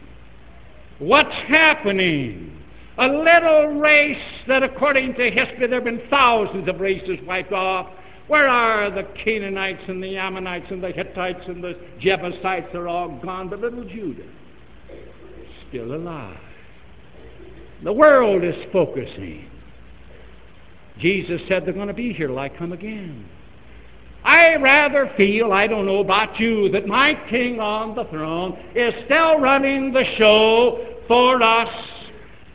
What's 0.99 1.34
happening? 1.47 2.58
A 2.97 3.08
little 3.08 3.79
race 3.79 4.17
that, 4.47 4.62
according 4.62 5.15
to 5.15 5.32
history, 5.32 5.67
there 5.67 5.75
have 5.75 5.86
been 5.86 6.01
thousands 6.10 6.67
of 6.67 6.82
races 6.82 7.17
wiped 7.25 7.53
off. 7.53 7.89
Where 8.27 8.47
are 8.47 8.91
the 8.91 9.03
Canaanites 9.23 9.82
and 9.88 10.03
the 10.03 10.17
Ammonites 10.17 10.67
and 10.69 10.84
the 10.84 10.91
Hittites 10.91 11.41
and 11.47 11.63
the 11.63 11.79
Jebusites? 11.99 12.67
They're 12.73 12.89
all 12.89 13.17
gone, 13.23 13.49
but 13.49 13.60
little 13.60 13.86
Judah 13.86 14.27
still 15.69 15.95
alive. 15.95 16.38
The 17.84 17.93
world 17.93 18.43
is 18.43 18.55
focusing. 18.73 19.49
Jesus 20.99 21.39
said 21.47 21.65
they're 21.65 21.73
going 21.73 21.88
to 21.88 21.93
be 21.93 22.12
here 22.12 22.27
till 22.27 22.39
I 22.39 22.49
come 22.49 22.73
again. 22.73 23.25
I 24.23 24.55
rather 24.55 25.12
feel, 25.15 25.53
I 25.53 25.67
don't 25.67 25.86
know 25.86 25.99
about 25.99 26.39
you, 26.39 26.69
that 26.71 26.88
my 26.88 27.13
king 27.29 27.60
on 27.60 27.95
the 27.95 28.05
throne 28.05 28.58
is 28.75 28.93
still 29.05 29.39
running 29.39 29.93
the 29.93 30.03
show 30.17 30.86
for 31.08 31.41
us 31.41 31.69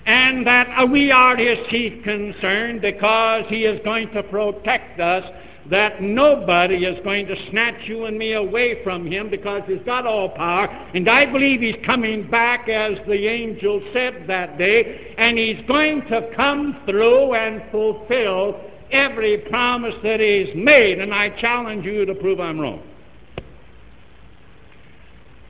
and 0.07 0.47
that 0.47 0.69
uh, 0.79 0.87
we 0.87 1.11
are 1.11 1.37
his 1.37 1.59
chief 1.71 2.03
concern 2.05 2.79
because 2.81 3.45
he 3.49 3.65
is 3.65 3.81
going 3.85 4.11
to 4.13 4.23
protect 4.23 5.01
us, 5.01 5.25
that 5.71 6.03
nobody 6.03 6.85
is 6.85 7.03
going 7.05 7.27
to 7.27 7.35
snatch 7.51 7.81
you 7.87 8.05
and 8.05 8.19
me 8.19 8.35
away 8.35 8.85
from 8.85 9.07
him 9.07 9.31
because 9.31 9.63
he's 9.67 9.83
got 9.87 10.07
all 10.07 10.29
power. 10.29 10.67
And 10.95 11.09
I 11.09 11.25
believe 11.25 11.61
he's 11.61 11.83
coming 11.87 12.29
back 12.31 12.69
as 12.69 12.99
the 13.07 13.27
angel 13.27 13.81
said 13.95 14.25
that 14.27 14.59
day, 14.59 15.15
and 15.17 15.39
he's 15.39 15.67
going 15.67 16.03
to 16.09 16.31
come 16.37 16.83
through 16.85 17.35
and 17.35 17.63
fulfill 17.71 18.61
every 18.91 19.39
promise 19.39 19.95
that 20.03 20.21
He's 20.21 20.55
made, 20.55 21.01
and 21.01 21.13
I 21.13 21.31
challenge 21.41 21.85
you 21.85 22.05
to 22.05 22.15
prove 22.15 22.41
I'm 22.41 22.59
wrong. 22.59 22.83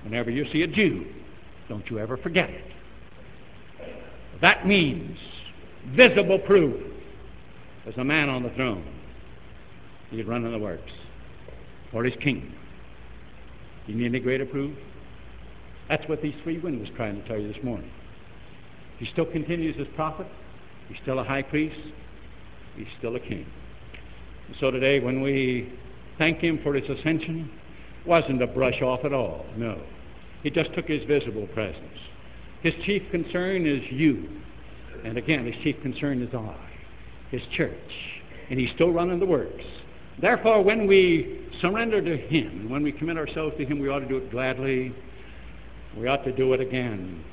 Whenever 0.02 0.30
you 0.30 0.44
see 0.52 0.62
a 0.62 0.66
Jew, 0.66 1.06
don't 1.68 1.88
you 1.90 1.98
ever 1.98 2.16
forget 2.16 2.50
it. 2.50 2.64
That 4.40 4.66
means 4.66 5.18
visible 5.96 6.38
proof. 6.38 6.74
There's 7.84 7.96
a 7.96 8.04
man 8.04 8.28
on 8.28 8.42
the 8.42 8.50
throne. 8.50 8.86
He's 10.10 10.26
running 10.26 10.52
the 10.52 10.58
works 10.58 10.92
for 11.90 12.04
his 12.04 12.14
kingdom. 12.22 12.54
You 13.86 13.94
need 13.94 14.06
any 14.06 14.20
greater 14.20 14.46
proof? 14.46 14.76
That's 15.88 16.06
what 16.08 16.22
these 16.22 16.34
three 16.42 16.58
women 16.58 16.80
was 16.80 16.88
trying 16.96 17.20
to 17.20 17.28
tell 17.28 17.38
you 17.38 17.52
this 17.52 17.62
morning. 17.62 17.90
He 18.98 19.06
still 19.12 19.26
continues 19.26 19.76
as 19.78 19.86
prophet. 19.94 20.26
He's 20.88 20.98
still 21.02 21.18
a 21.18 21.24
high 21.24 21.42
priest. 21.42 21.76
He's 22.76 22.86
still 22.98 23.16
a 23.16 23.20
king. 23.20 23.46
So 24.60 24.70
today, 24.70 25.00
when 25.00 25.20
we 25.20 25.72
thank 26.18 26.38
Him 26.38 26.60
for 26.62 26.74
His 26.74 26.88
ascension, 26.88 27.50
wasn't 28.06 28.42
a 28.42 28.46
brush 28.46 28.82
off 28.82 29.04
at 29.04 29.12
all. 29.12 29.46
No. 29.56 29.80
He 30.42 30.50
just 30.50 30.74
took 30.74 30.86
His 30.86 31.02
visible 31.04 31.46
presence. 31.48 31.98
His 32.62 32.74
chief 32.84 33.02
concern 33.10 33.66
is 33.66 33.82
you. 33.90 34.28
And 35.04 35.18
again, 35.18 35.46
His 35.46 35.54
chief 35.62 35.76
concern 35.82 36.22
is 36.22 36.34
I, 36.34 36.56
His 37.30 37.42
church. 37.56 37.74
And 38.50 38.58
He's 38.58 38.70
still 38.74 38.90
running 38.90 39.18
the 39.18 39.26
works. 39.26 39.64
Therefore, 40.20 40.62
when 40.62 40.86
we 40.86 41.48
surrender 41.60 42.02
to 42.02 42.16
Him 42.16 42.60
and 42.60 42.70
when 42.70 42.82
we 42.82 42.92
commit 42.92 43.16
ourselves 43.16 43.56
to 43.58 43.64
Him, 43.64 43.78
we 43.78 43.88
ought 43.88 44.00
to 44.00 44.08
do 44.08 44.18
it 44.18 44.30
gladly. 44.30 44.94
We 45.96 46.06
ought 46.06 46.24
to 46.24 46.32
do 46.32 46.52
it 46.52 46.60
again. 46.60 47.24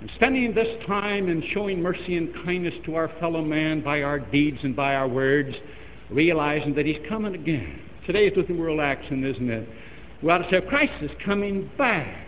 And 0.00 0.10
spending 0.16 0.54
this 0.54 0.68
time 0.86 1.28
in 1.28 1.42
showing 1.52 1.80
mercy 1.80 2.16
and 2.16 2.34
kindness 2.44 2.74
to 2.84 2.94
our 2.94 3.08
fellow 3.20 3.42
man 3.42 3.82
by 3.82 4.02
our 4.02 4.18
deeds 4.18 4.58
and 4.62 4.74
by 4.74 4.94
our 4.94 5.08
words, 5.08 5.54
realizing 6.10 6.74
that 6.74 6.86
He's 6.86 6.98
coming 7.08 7.34
again. 7.34 7.80
Today 8.06 8.26
is 8.26 8.36
Lutheran 8.36 8.58
World 8.58 8.80
Action, 8.80 9.24
isn't 9.24 9.50
it? 9.50 9.68
We 10.22 10.30
ought 10.30 10.38
to 10.38 10.50
say, 10.50 10.60
Christ 10.66 10.92
is 11.02 11.10
coming 11.24 11.70
back. 11.78 12.26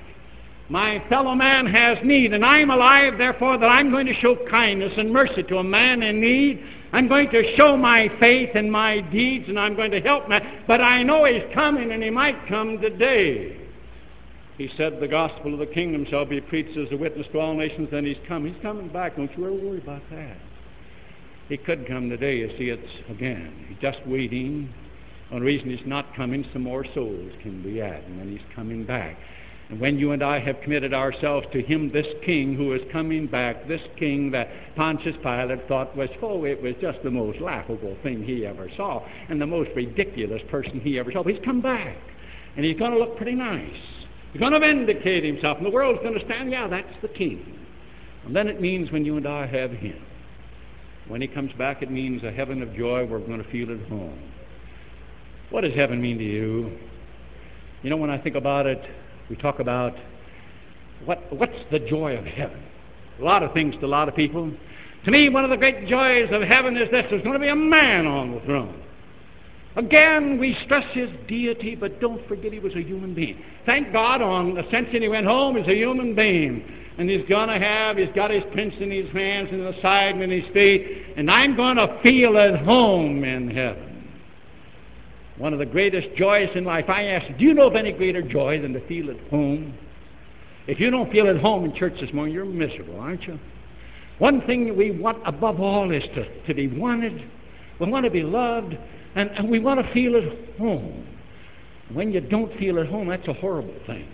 My 0.68 1.04
fellow 1.08 1.34
man 1.34 1.66
has 1.66 1.98
need, 2.02 2.32
and 2.32 2.44
I'm 2.44 2.70
alive, 2.70 3.18
therefore, 3.18 3.56
that 3.58 3.66
I'm 3.66 3.90
going 3.90 4.06
to 4.06 4.14
show 4.14 4.36
kindness 4.50 4.92
and 4.96 5.12
mercy 5.12 5.42
to 5.44 5.58
a 5.58 5.64
man 5.64 6.02
in 6.02 6.20
need. 6.20 6.64
I'm 6.92 7.08
going 7.08 7.30
to 7.30 7.56
show 7.56 7.76
my 7.76 8.08
faith 8.18 8.50
and 8.54 8.72
my 8.72 9.00
deeds, 9.00 9.48
and 9.48 9.60
I'm 9.60 9.76
going 9.76 9.92
to 9.92 10.00
help 10.00 10.28
man. 10.28 10.64
But 10.66 10.80
I 10.80 11.02
know 11.02 11.24
he's 11.24 11.42
coming, 11.54 11.92
and 11.92 12.02
he 12.02 12.10
might 12.10 12.48
come 12.48 12.80
today. 12.80 13.65
He 14.58 14.70
said, 14.76 15.00
The 15.00 15.08
gospel 15.08 15.52
of 15.52 15.58
the 15.58 15.66
kingdom 15.66 16.06
shall 16.08 16.24
be 16.24 16.40
preached 16.40 16.76
as 16.78 16.88
a 16.90 16.96
witness 16.96 17.26
to 17.32 17.38
all 17.38 17.54
nations, 17.54 17.88
and 17.92 18.06
he's 18.06 18.16
coming. 18.26 18.54
He's 18.54 18.62
coming 18.62 18.88
back. 18.88 19.16
Don't 19.16 19.30
you 19.36 19.44
ever 19.44 19.54
worry 19.54 19.78
about 19.78 20.02
that. 20.10 20.36
He 21.48 21.56
could 21.56 21.86
come 21.86 22.08
today. 22.08 22.38
You 22.38 22.48
see, 22.58 22.70
it's 22.70 23.10
again. 23.10 23.66
He's 23.68 23.78
just 23.78 23.98
waiting. 24.06 24.72
The 25.30 25.40
reason 25.40 25.70
he's 25.70 25.86
not 25.86 26.14
coming, 26.14 26.44
some 26.52 26.62
more 26.62 26.84
souls 26.94 27.32
can 27.42 27.62
be 27.62 27.80
added, 27.82 28.04
and 28.06 28.20
then 28.20 28.30
he's 28.30 28.54
coming 28.54 28.84
back. 28.84 29.16
And 29.68 29.80
when 29.80 29.98
you 29.98 30.12
and 30.12 30.22
I 30.22 30.38
have 30.38 30.60
committed 30.62 30.94
ourselves 30.94 31.46
to 31.52 31.60
him, 31.60 31.90
this 31.92 32.06
king 32.24 32.54
who 32.54 32.72
is 32.72 32.80
coming 32.92 33.26
back, 33.26 33.66
this 33.66 33.80
king 33.98 34.30
that 34.30 34.48
Pontius 34.76 35.16
Pilate 35.22 35.66
thought 35.66 35.96
was, 35.96 36.08
oh, 36.22 36.44
it 36.44 36.62
was 36.62 36.74
just 36.80 37.02
the 37.02 37.10
most 37.10 37.40
laughable 37.40 37.96
thing 38.04 38.22
he 38.22 38.46
ever 38.46 38.70
saw 38.76 39.04
and 39.28 39.40
the 39.40 39.46
most 39.46 39.70
ridiculous 39.74 40.40
person 40.48 40.80
he 40.80 40.98
ever 41.00 41.10
saw. 41.10 41.24
But 41.24 41.34
he's 41.34 41.44
come 41.44 41.60
back, 41.60 41.96
and 42.56 42.64
he's 42.64 42.78
going 42.78 42.92
to 42.92 42.98
look 42.98 43.16
pretty 43.16 43.34
nice. 43.34 43.95
He's 44.32 44.40
going 44.40 44.52
to 44.52 44.60
vindicate 44.60 45.24
himself, 45.24 45.58
and 45.58 45.66
the 45.66 45.70
world's 45.70 46.02
going 46.02 46.18
to 46.18 46.24
stand, 46.24 46.50
yeah, 46.50 46.68
that's 46.68 46.88
the 47.02 47.08
king. 47.08 47.58
And 48.24 48.34
then 48.34 48.48
it 48.48 48.60
means 48.60 48.90
when 48.90 49.04
you 49.04 49.16
and 49.16 49.26
I 49.26 49.46
have 49.46 49.70
him. 49.70 50.02
When 51.08 51.20
he 51.20 51.28
comes 51.28 51.52
back, 51.52 51.82
it 51.82 51.90
means 51.90 52.24
a 52.24 52.32
heaven 52.32 52.62
of 52.62 52.74
joy 52.74 53.06
we're 53.06 53.20
going 53.20 53.42
to 53.42 53.50
feel 53.50 53.70
at 53.70 53.88
home. 53.88 54.32
What 55.50 55.60
does 55.60 55.74
heaven 55.74 56.02
mean 56.02 56.18
to 56.18 56.24
you? 56.24 56.76
You 57.82 57.90
know, 57.90 57.96
when 57.96 58.10
I 58.10 58.18
think 58.18 58.34
about 58.34 58.66
it, 58.66 58.82
we 59.30 59.36
talk 59.36 59.60
about 59.60 59.94
what, 61.04 61.32
what's 61.32 61.58
the 61.70 61.78
joy 61.78 62.16
of 62.16 62.24
heaven. 62.24 62.62
A 63.20 63.22
lot 63.22 63.42
of 63.42 63.52
things 63.52 63.74
to 63.80 63.86
a 63.86 63.88
lot 63.88 64.08
of 64.08 64.16
people. 64.16 64.52
To 65.04 65.10
me, 65.10 65.28
one 65.28 65.44
of 65.44 65.50
the 65.50 65.56
great 65.56 65.86
joys 65.86 66.28
of 66.32 66.42
heaven 66.42 66.76
is 66.76 66.90
this 66.90 67.06
there's 67.10 67.22
going 67.22 67.34
to 67.34 67.38
be 67.38 67.48
a 67.48 67.56
man 67.56 68.06
on 68.06 68.32
the 68.32 68.40
throne. 68.40 68.82
Again, 69.76 70.38
we 70.38 70.56
stress 70.64 70.86
his 70.94 71.10
deity, 71.28 71.74
but 71.74 72.00
don't 72.00 72.26
forget 72.28 72.52
he 72.52 72.58
was 72.58 72.74
a 72.74 72.82
human 72.82 73.14
being. 73.14 73.42
Thank 73.66 73.92
God 73.92 74.22
on 74.22 74.54
the 74.54 74.66
ascension 74.66 75.02
he 75.02 75.08
went 75.08 75.26
home 75.26 75.58
as 75.58 75.68
a 75.68 75.74
human 75.74 76.14
being. 76.14 76.64
And 76.98 77.10
he's 77.10 77.28
going 77.28 77.48
to 77.48 77.58
have, 77.58 77.98
he's 77.98 78.08
got 78.14 78.30
his 78.30 78.42
prints 78.52 78.76
in 78.80 78.90
his 78.90 79.10
hands 79.12 79.50
and 79.52 79.60
the 79.60 79.74
side 79.82 80.14
and 80.14 80.22
in 80.22 80.30
his 80.30 80.50
feet. 80.54 81.04
And 81.18 81.30
I'm 81.30 81.54
going 81.54 81.76
to 81.76 82.00
feel 82.02 82.38
at 82.38 82.64
home 82.64 83.22
in 83.22 83.50
heaven. 83.50 84.08
One 85.36 85.52
of 85.52 85.58
the 85.58 85.66
greatest 85.66 86.08
joys 86.16 86.48
in 86.54 86.64
life. 86.64 86.88
I 86.88 87.08
ask, 87.08 87.26
do 87.36 87.44
you 87.44 87.52
know 87.52 87.66
of 87.66 87.76
any 87.76 87.92
greater 87.92 88.22
joy 88.22 88.62
than 88.62 88.72
to 88.72 88.86
feel 88.88 89.10
at 89.10 89.20
home? 89.28 89.76
If 90.66 90.80
you 90.80 90.90
don't 90.90 91.12
feel 91.12 91.28
at 91.28 91.36
home 91.36 91.66
in 91.66 91.74
church 91.74 92.00
this 92.00 92.12
morning, 92.14 92.34
you're 92.34 92.46
miserable, 92.46 92.98
aren't 92.98 93.24
you? 93.24 93.38
One 94.18 94.40
thing 94.46 94.74
we 94.74 94.90
want 94.90 95.18
above 95.26 95.60
all 95.60 95.92
is 95.92 96.02
to, 96.14 96.46
to 96.46 96.54
be 96.54 96.66
wanted. 96.66 97.30
We 97.78 97.90
want 97.90 98.06
to 98.06 98.10
be 98.10 98.22
loved, 98.22 98.74
and, 99.16 99.30
and 99.30 99.50
we 99.50 99.58
want 99.58 99.84
to 99.84 99.92
feel 99.92 100.14
at 100.16 100.58
home. 100.58 101.06
When 101.92 102.12
you 102.12 102.20
don't 102.20 102.56
feel 102.58 102.78
at 102.78 102.86
home, 102.86 103.08
that's 103.08 103.26
a 103.28 103.32
horrible 103.32 103.74
thing. 103.86 104.06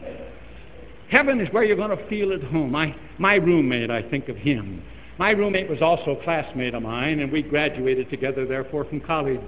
Heaven 1.10 1.40
is 1.40 1.52
where 1.52 1.64
you're 1.64 1.76
going 1.76 1.96
to 1.96 2.08
feel 2.08 2.32
at 2.32 2.42
home. 2.42 2.70
My, 2.70 2.94
my 3.18 3.34
roommate, 3.34 3.90
I 3.90 4.08
think 4.08 4.28
of 4.28 4.36
him. 4.36 4.82
My 5.18 5.30
roommate 5.30 5.68
was 5.68 5.82
also 5.82 6.12
a 6.12 6.24
classmate 6.24 6.74
of 6.74 6.82
mine, 6.82 7.20
and 7.20 7.30
we 7.30 7.42
graduated 7.42 8.08
together, 8.10 8.46
therefore, 8.46 8.84
from 8.84 9.00
college. 9.00 9.40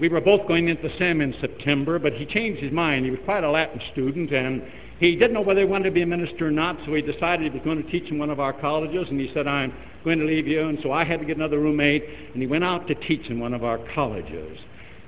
We 0.00 0.08
were 0.08 0.20
both 0.20 0.48
going 0.48 0.68
into 0.68 0.88
SEM 0.98 1.20
in 1.20 1.34
September, 1.40 1.98
but 1.98 2.14
he 2.14 2.26
changed 2.26 2.60
his 2.60 2.72
mind. 2.72 3.04
He 3.04 3.10
was 3.10 3.20
quite 3.24 3.44
a 3.44 3.50
Latin 3.50 3.80
student, 3.92 4.32
and 4.32 4.62
he 4.98 5.14
didn't 5.14 5.34
know 5.34 5.42
whether 5.42 5.60
he 5.60 5.66
wanted 5.66 5.84
to 5.84 5.90
be 5.92 6.02
a 6.02 6.06
minister 6.06 6.48
or 6.48 6.50
not, 6.50 6.78
so 6.84 6.94
he 6.94 7.02
decided 7.02 7.52
he 7.52 7.58
was 7.58 7.64
going 7.64 7.82
to 7.82 7.90
teach 7.90 8.10
in 8.10 8.18
one 8.18 8.30
of 8.30 8.40
our 8.40 8.52
colleges, 8.52 9.06
and 9.08 9.20
he 9.20 9.30
said, 9.32 9.46
I'm 9.46 9.72
going 10.06 10.20
to 10.20 10.24
leave 10.24 10.46
you. 10.46 10.68
And 10.68 10.78
so 10.84 10.92
I 10.92 11.04
had 11.04 11.18
to 11.18 11.26
get 11.26 11.36
another 11.36 11.58
roommate, 11.58 12.04
and 12.32 12.40
he 12.40 12.46
went 12.46 12.62
out 12.62 12.86
to 12.86 12.94
teach 12.94 13.26
in 13.28 13.40
one 13.40 13.52
of 13.52 13.64
our 13.64 13.78
colleges. 13.92 14.56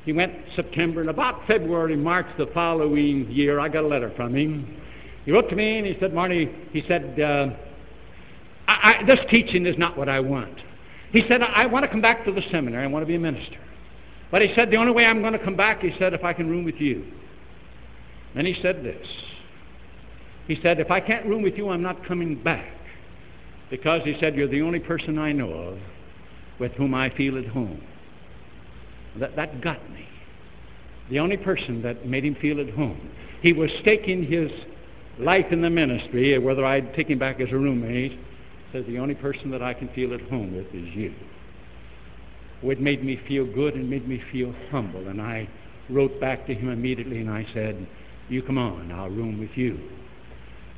He 0.04 0.12
went 0.12 0.32
September, 0.56 1.00
and 1.00 1.08
about 1.08 1.46
February, 1.46 1.96
March 1.96 2.26
the 2.36 2.48
following 2.52 3.30
year, 3.30 3.60
I 3.60 3.68
got 3.68 3.84
a 3.84 3.86
letter 3.86 4.12
from 4.16 4.34
him. 4.34 4.76
He 5.24 5.30
wrote 5.30 5.48
to 5.50 5.56
me, 5.56 5.78
and 5.78 5.86
he 5.86 5.96
said, 6.00 6.12
Marty, 6.12 6.50
he 6.72 6.82
said, 6.88 7.20
uh, 7.20 7.46
I, 8.66 8.72
I, 9.00 9.04
this 9.06 9.20
teaching 9.30 9.66
is 9.66 9.78
not 9.78 9.96
what 9.96 10.08
I 10.08 10.18
want. 10.18 10.56
He 11.12 11.22
said, 11.28 11.42
I 11.42 11.66
want 11.66 11.84
to 11.84 11.90
come 11.90 12.02
back 12.02 12.24
to 12.24 12.32
the 12.32 12.42
seminary. 12.50 12.82
I 12.82 12.86
want 12.88 13.02
to 13.02 13.06
be 13.06 13.14
a 13.14 13.20
minister. 13.20 13.58
But 14.32 14.42
he 14.42 14.52
said, 14.56 14.70
the 14.70 14.76
only 14.76 14.92
way 14.92 15.06
I'm 15.06 15.20
going 15.20 15.32
to 15.32 15.38
come 15.38 15.56
back, 15.56 15.80
he 15.80 15.94
said, 15.98 16.12
if 16.12 16.24
I 16.24 16.32
can 16.32 16.50
room 16.50 16.64
with 16.64 16.76
you. 16.76 17.04
Then 18.34 18.46
he 18.46 18.56
said 18.60 18.82
this. 18.82 19.06
He 20.48 20.58
said, 20.60 20.80
if 20.80 20.90
I 20.90 21.00
can't 21.00 21.24
room 21.24 21.42
with 21.42 21.54
you, 21.54 21.68
I'm 21.68 21.82
not 21.82 22.04
coming 22.04 22.42
back. 22.42 22.77
Because 23.70 24.02
he 24.04 24.16
said, 24.20 24.34
you're 24.34 24.48
the 24.48 24.62
only 24.62 24.78
person 24.78 25.18
I 25.18 25.32
know 25.32 25.50
of 25.50 25.78
with 26.58 26.72
whom 26.72 26.94
I 26.94 27.10
feel 27.10 27.38
at 27.38 27.46
home. 27.46 27.82
That, 29.18 29.36
that 29.36 29.60
got 29.60 29.90
me. 29.90 30.06
The 31.10 31.18
only 31.18 31.36
person 31.36 31.82
that 31.82 32.06
made 32.06 32.24
him 32.24 32.36
feel 32.40 32.60
at 32.60 32.70
home. 32.70 33.10
He 33.42 33.52
was 33.52 33.70
staking 33.80 34.24
his 34.24 34.50
life 35.18 35.46
in 35.50 35.62
the 35.62 35.70
ministry, 35.70 36.38
whether 36.38 36.64
I'd 36.64 36.94
take 36.94 37.08
him 37.08 37.18
back 37.18 37.40
as 37.40 37.48
a 37.50 37.56
roommate. 37.56 38.18
Says, 38.72 38.84
the 38.86 38.98
only 38.98 39.14
person 39.14 39.50
that 39.50 39.62
I 39.62 39.72
can 39.72 39.88
feel 39.88 40.12
at 40.12 40.20
home 40.22 40.54
with 40.54 40.66
is 40.74 40.94
you. 40.94 41.14
It 42.62 42.80
made 42.80 43.04
me 43.04 43.20
feel 43.28 43.46
good 43.46 43.74
and 43.74 43.88
made 43.88 44.06
me 44.08 44.22
feel 44.32 44.54
humble. 44.70 45.08
And 45.08 45.20
I 45.22 45.48
wrote 45.88 46.20
back 46.20 46.46
to 46.46 46.54
him 46.54 46.68
immediately 46.68 47.20
and 47.20 47.30
I 47.30 47.46
said, 47.54 47.86
You 48.28 48.42
come 48.42 48.58
on, 48.58 48.92
I'll 48.92 49.08
room 49.08 49.38
with 49.38 49.50
you. 49.54 49.78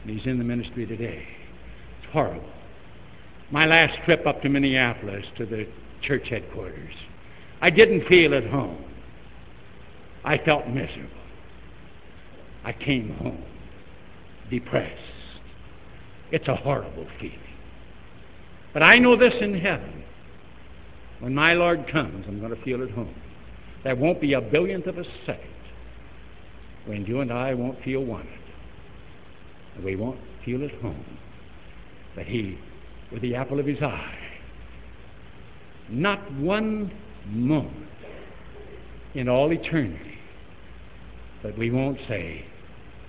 And 0.02 0.10
he's 0.10 0.26
in 0.26 0.38
the 0.38 0.44
ministry 0.44 0.86
today. 0.86 1.26
It's 2.02 2.12
horrible. 2.12 2.48
My 3.50 3.66
last 3.66 3.98
trip 4.04 4.26
up 4.26 4.42
to 4.42 4.48
Minneapolis 4.48 5.24
to 5.36 5.46
the 5.46 5.66
church 6.02 6.28
headquarters, 6.28 6.94
I 7.60 7.70
didn't 7.70 8.06
feel 8.06 8.34
at 8.34 8.46
home. 8.46 8.84
I 10.24 10.38
felt 10.38 10.68
miserable. 10.68 11.10
I 12.64 12.72
came 12.72 13.16
home 13.16 13.44
depressed. 14.50 15.00
It's 16.32 16.48
a 16.48 16.56
horrible 16.56 17.06
feeling. 17.18 17.38
But 18.72 18.82
I 18.82 18.96
know 18.96 19.16
this 19.16 19.34
in 19.40 19.58
heaven. 19.58 20.04
When 21.20 21.34
my 21.34 21.54
Lord 21.54 21.90
comes, 21.90 22.24
I'm 22.28 22.40
going 22.40 22.54
to 22.54 22.62
feel 22.62 22.82
at 22.82 22.90
home. 22.90 23.14
There 23.84 23.96
won't 23.96 24.20
be 24.20 24.34
a 24.34 24.40
billionth 24.40 24.86
of 24.86 24.98
a 24.98 25.04
second 25.26 25.46
when 26.86 27.04
you 27.06 27.20
and 27.20 27.32
I 27.32 27.54
won't 27.54 27.82
feel 27.82 28.04
wanted. 28.04 28.28
And 29.74 29.84
we 29.84 29.96
won't 29.96 30.20
feel 30.44 30.64
at 30.64 30.72
home. 30.80 31.18
But 32.14 32.26
He, 32.26 32.58
with 33.12 33.22
the 33.22 33.34
apple 33.34 33.58
of 33.58 33.66
His 33.66 33.82
eye, 33.82 34.18
not 35.88 36.32
one 36.34 36.92
moment 37.26 37.88
in 39.14 39.28
all 39.28 39.52
eternity, 39.52 40.18
but 41.42 41.56
we 41.58 41.70
won't 41.70 41.98
say, 42.08 42.44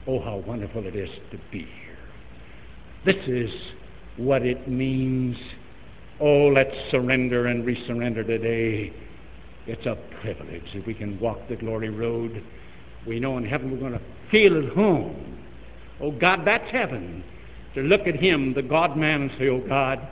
Oh, 0.07 0.19
how 0.19 0.37
wonderful 0.37 0.85
it 0.87 0.95
is 0.95 1.09
to 1.31 1.37
be 1.51 1.59
here. 1.59 1.97
This 3.05 3.23
is 3.27 3.49
what 4.17 4.43
it 4.43 4.67
means 4.67 5.37
Oh, 6.21 6.49
let's 6.53 6.75
surrender 6.91 7.47
and 7.47 7.65
resurrender 7.65 8.25
today. 8.25 8.93
It's 9.65 9.85
a 9.87 9.97
privilege 10.21 10.63
if 10.75 10.85
we 10.85 10.93
can 10.93 11.19
walk 11.19 11.39
the 11.49 11.55
glory 11.55 11.89
road. 11.89 12.43
We 13.07 13.19
know 13.19 13.37
in 13.37 13.43
heaven 13.43 13.71
we're 13.71 13.79
going 13.79 13.93
to 13.93 14.01
feel 14.29 14.55
at 14.63 14.71
home. 14.73 15.39
Oh, 15.99 16.11
God, 16.11 16.41
that's 16.45 16.69
heaven. 16.71 17.23
To 17.75 17.81
look 17.81 18.07
at 18.07 18.15
Him, 18.15 18.53
the 18.53 18.61
God 18.61 18.97
man, 18.97 19.23
and 19.23 19.31
say, 19.37 19.47
Oh, 19.49 19.59
God, 19.67 20.07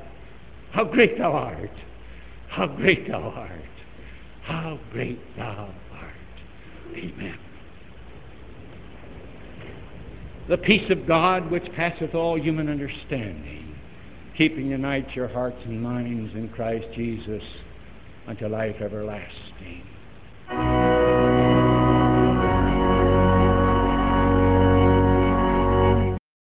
how 0.72 0.84
great 0.86 1.17
Thou 1.17 1.32
art. 1.32 1.72
How 2.50 2.67
great 2.67 3.08
Thou 3.08 3.22
art. 3.22 3.52
How 4.43 4.80
great 4.91 5.19
Thou 5.36 5.69
art. 5.93 6.13
Amen. 6.95 7.38
The 10.47 10.57
peace 10.57 10.89
of 10.89 11.07
God 11.07 11.51
which 11.51 11.66
passeth 11.76 12.16
all 12.16 12.39
human 12.39 12.70
understanding 12.70 13.70
keeping 14.39 14.68
unite 14.68 15.14
your 15.16 15.28
hearts 15.28 15.57
and 15.66 15.84
minds 15.84 16.34
in 16.34 16.47
Christ 16.47 16.88
Jesus 16.95 17.43
unto 18.26 18.47
life 18.47 18.78
everlasting. 18.80 19.84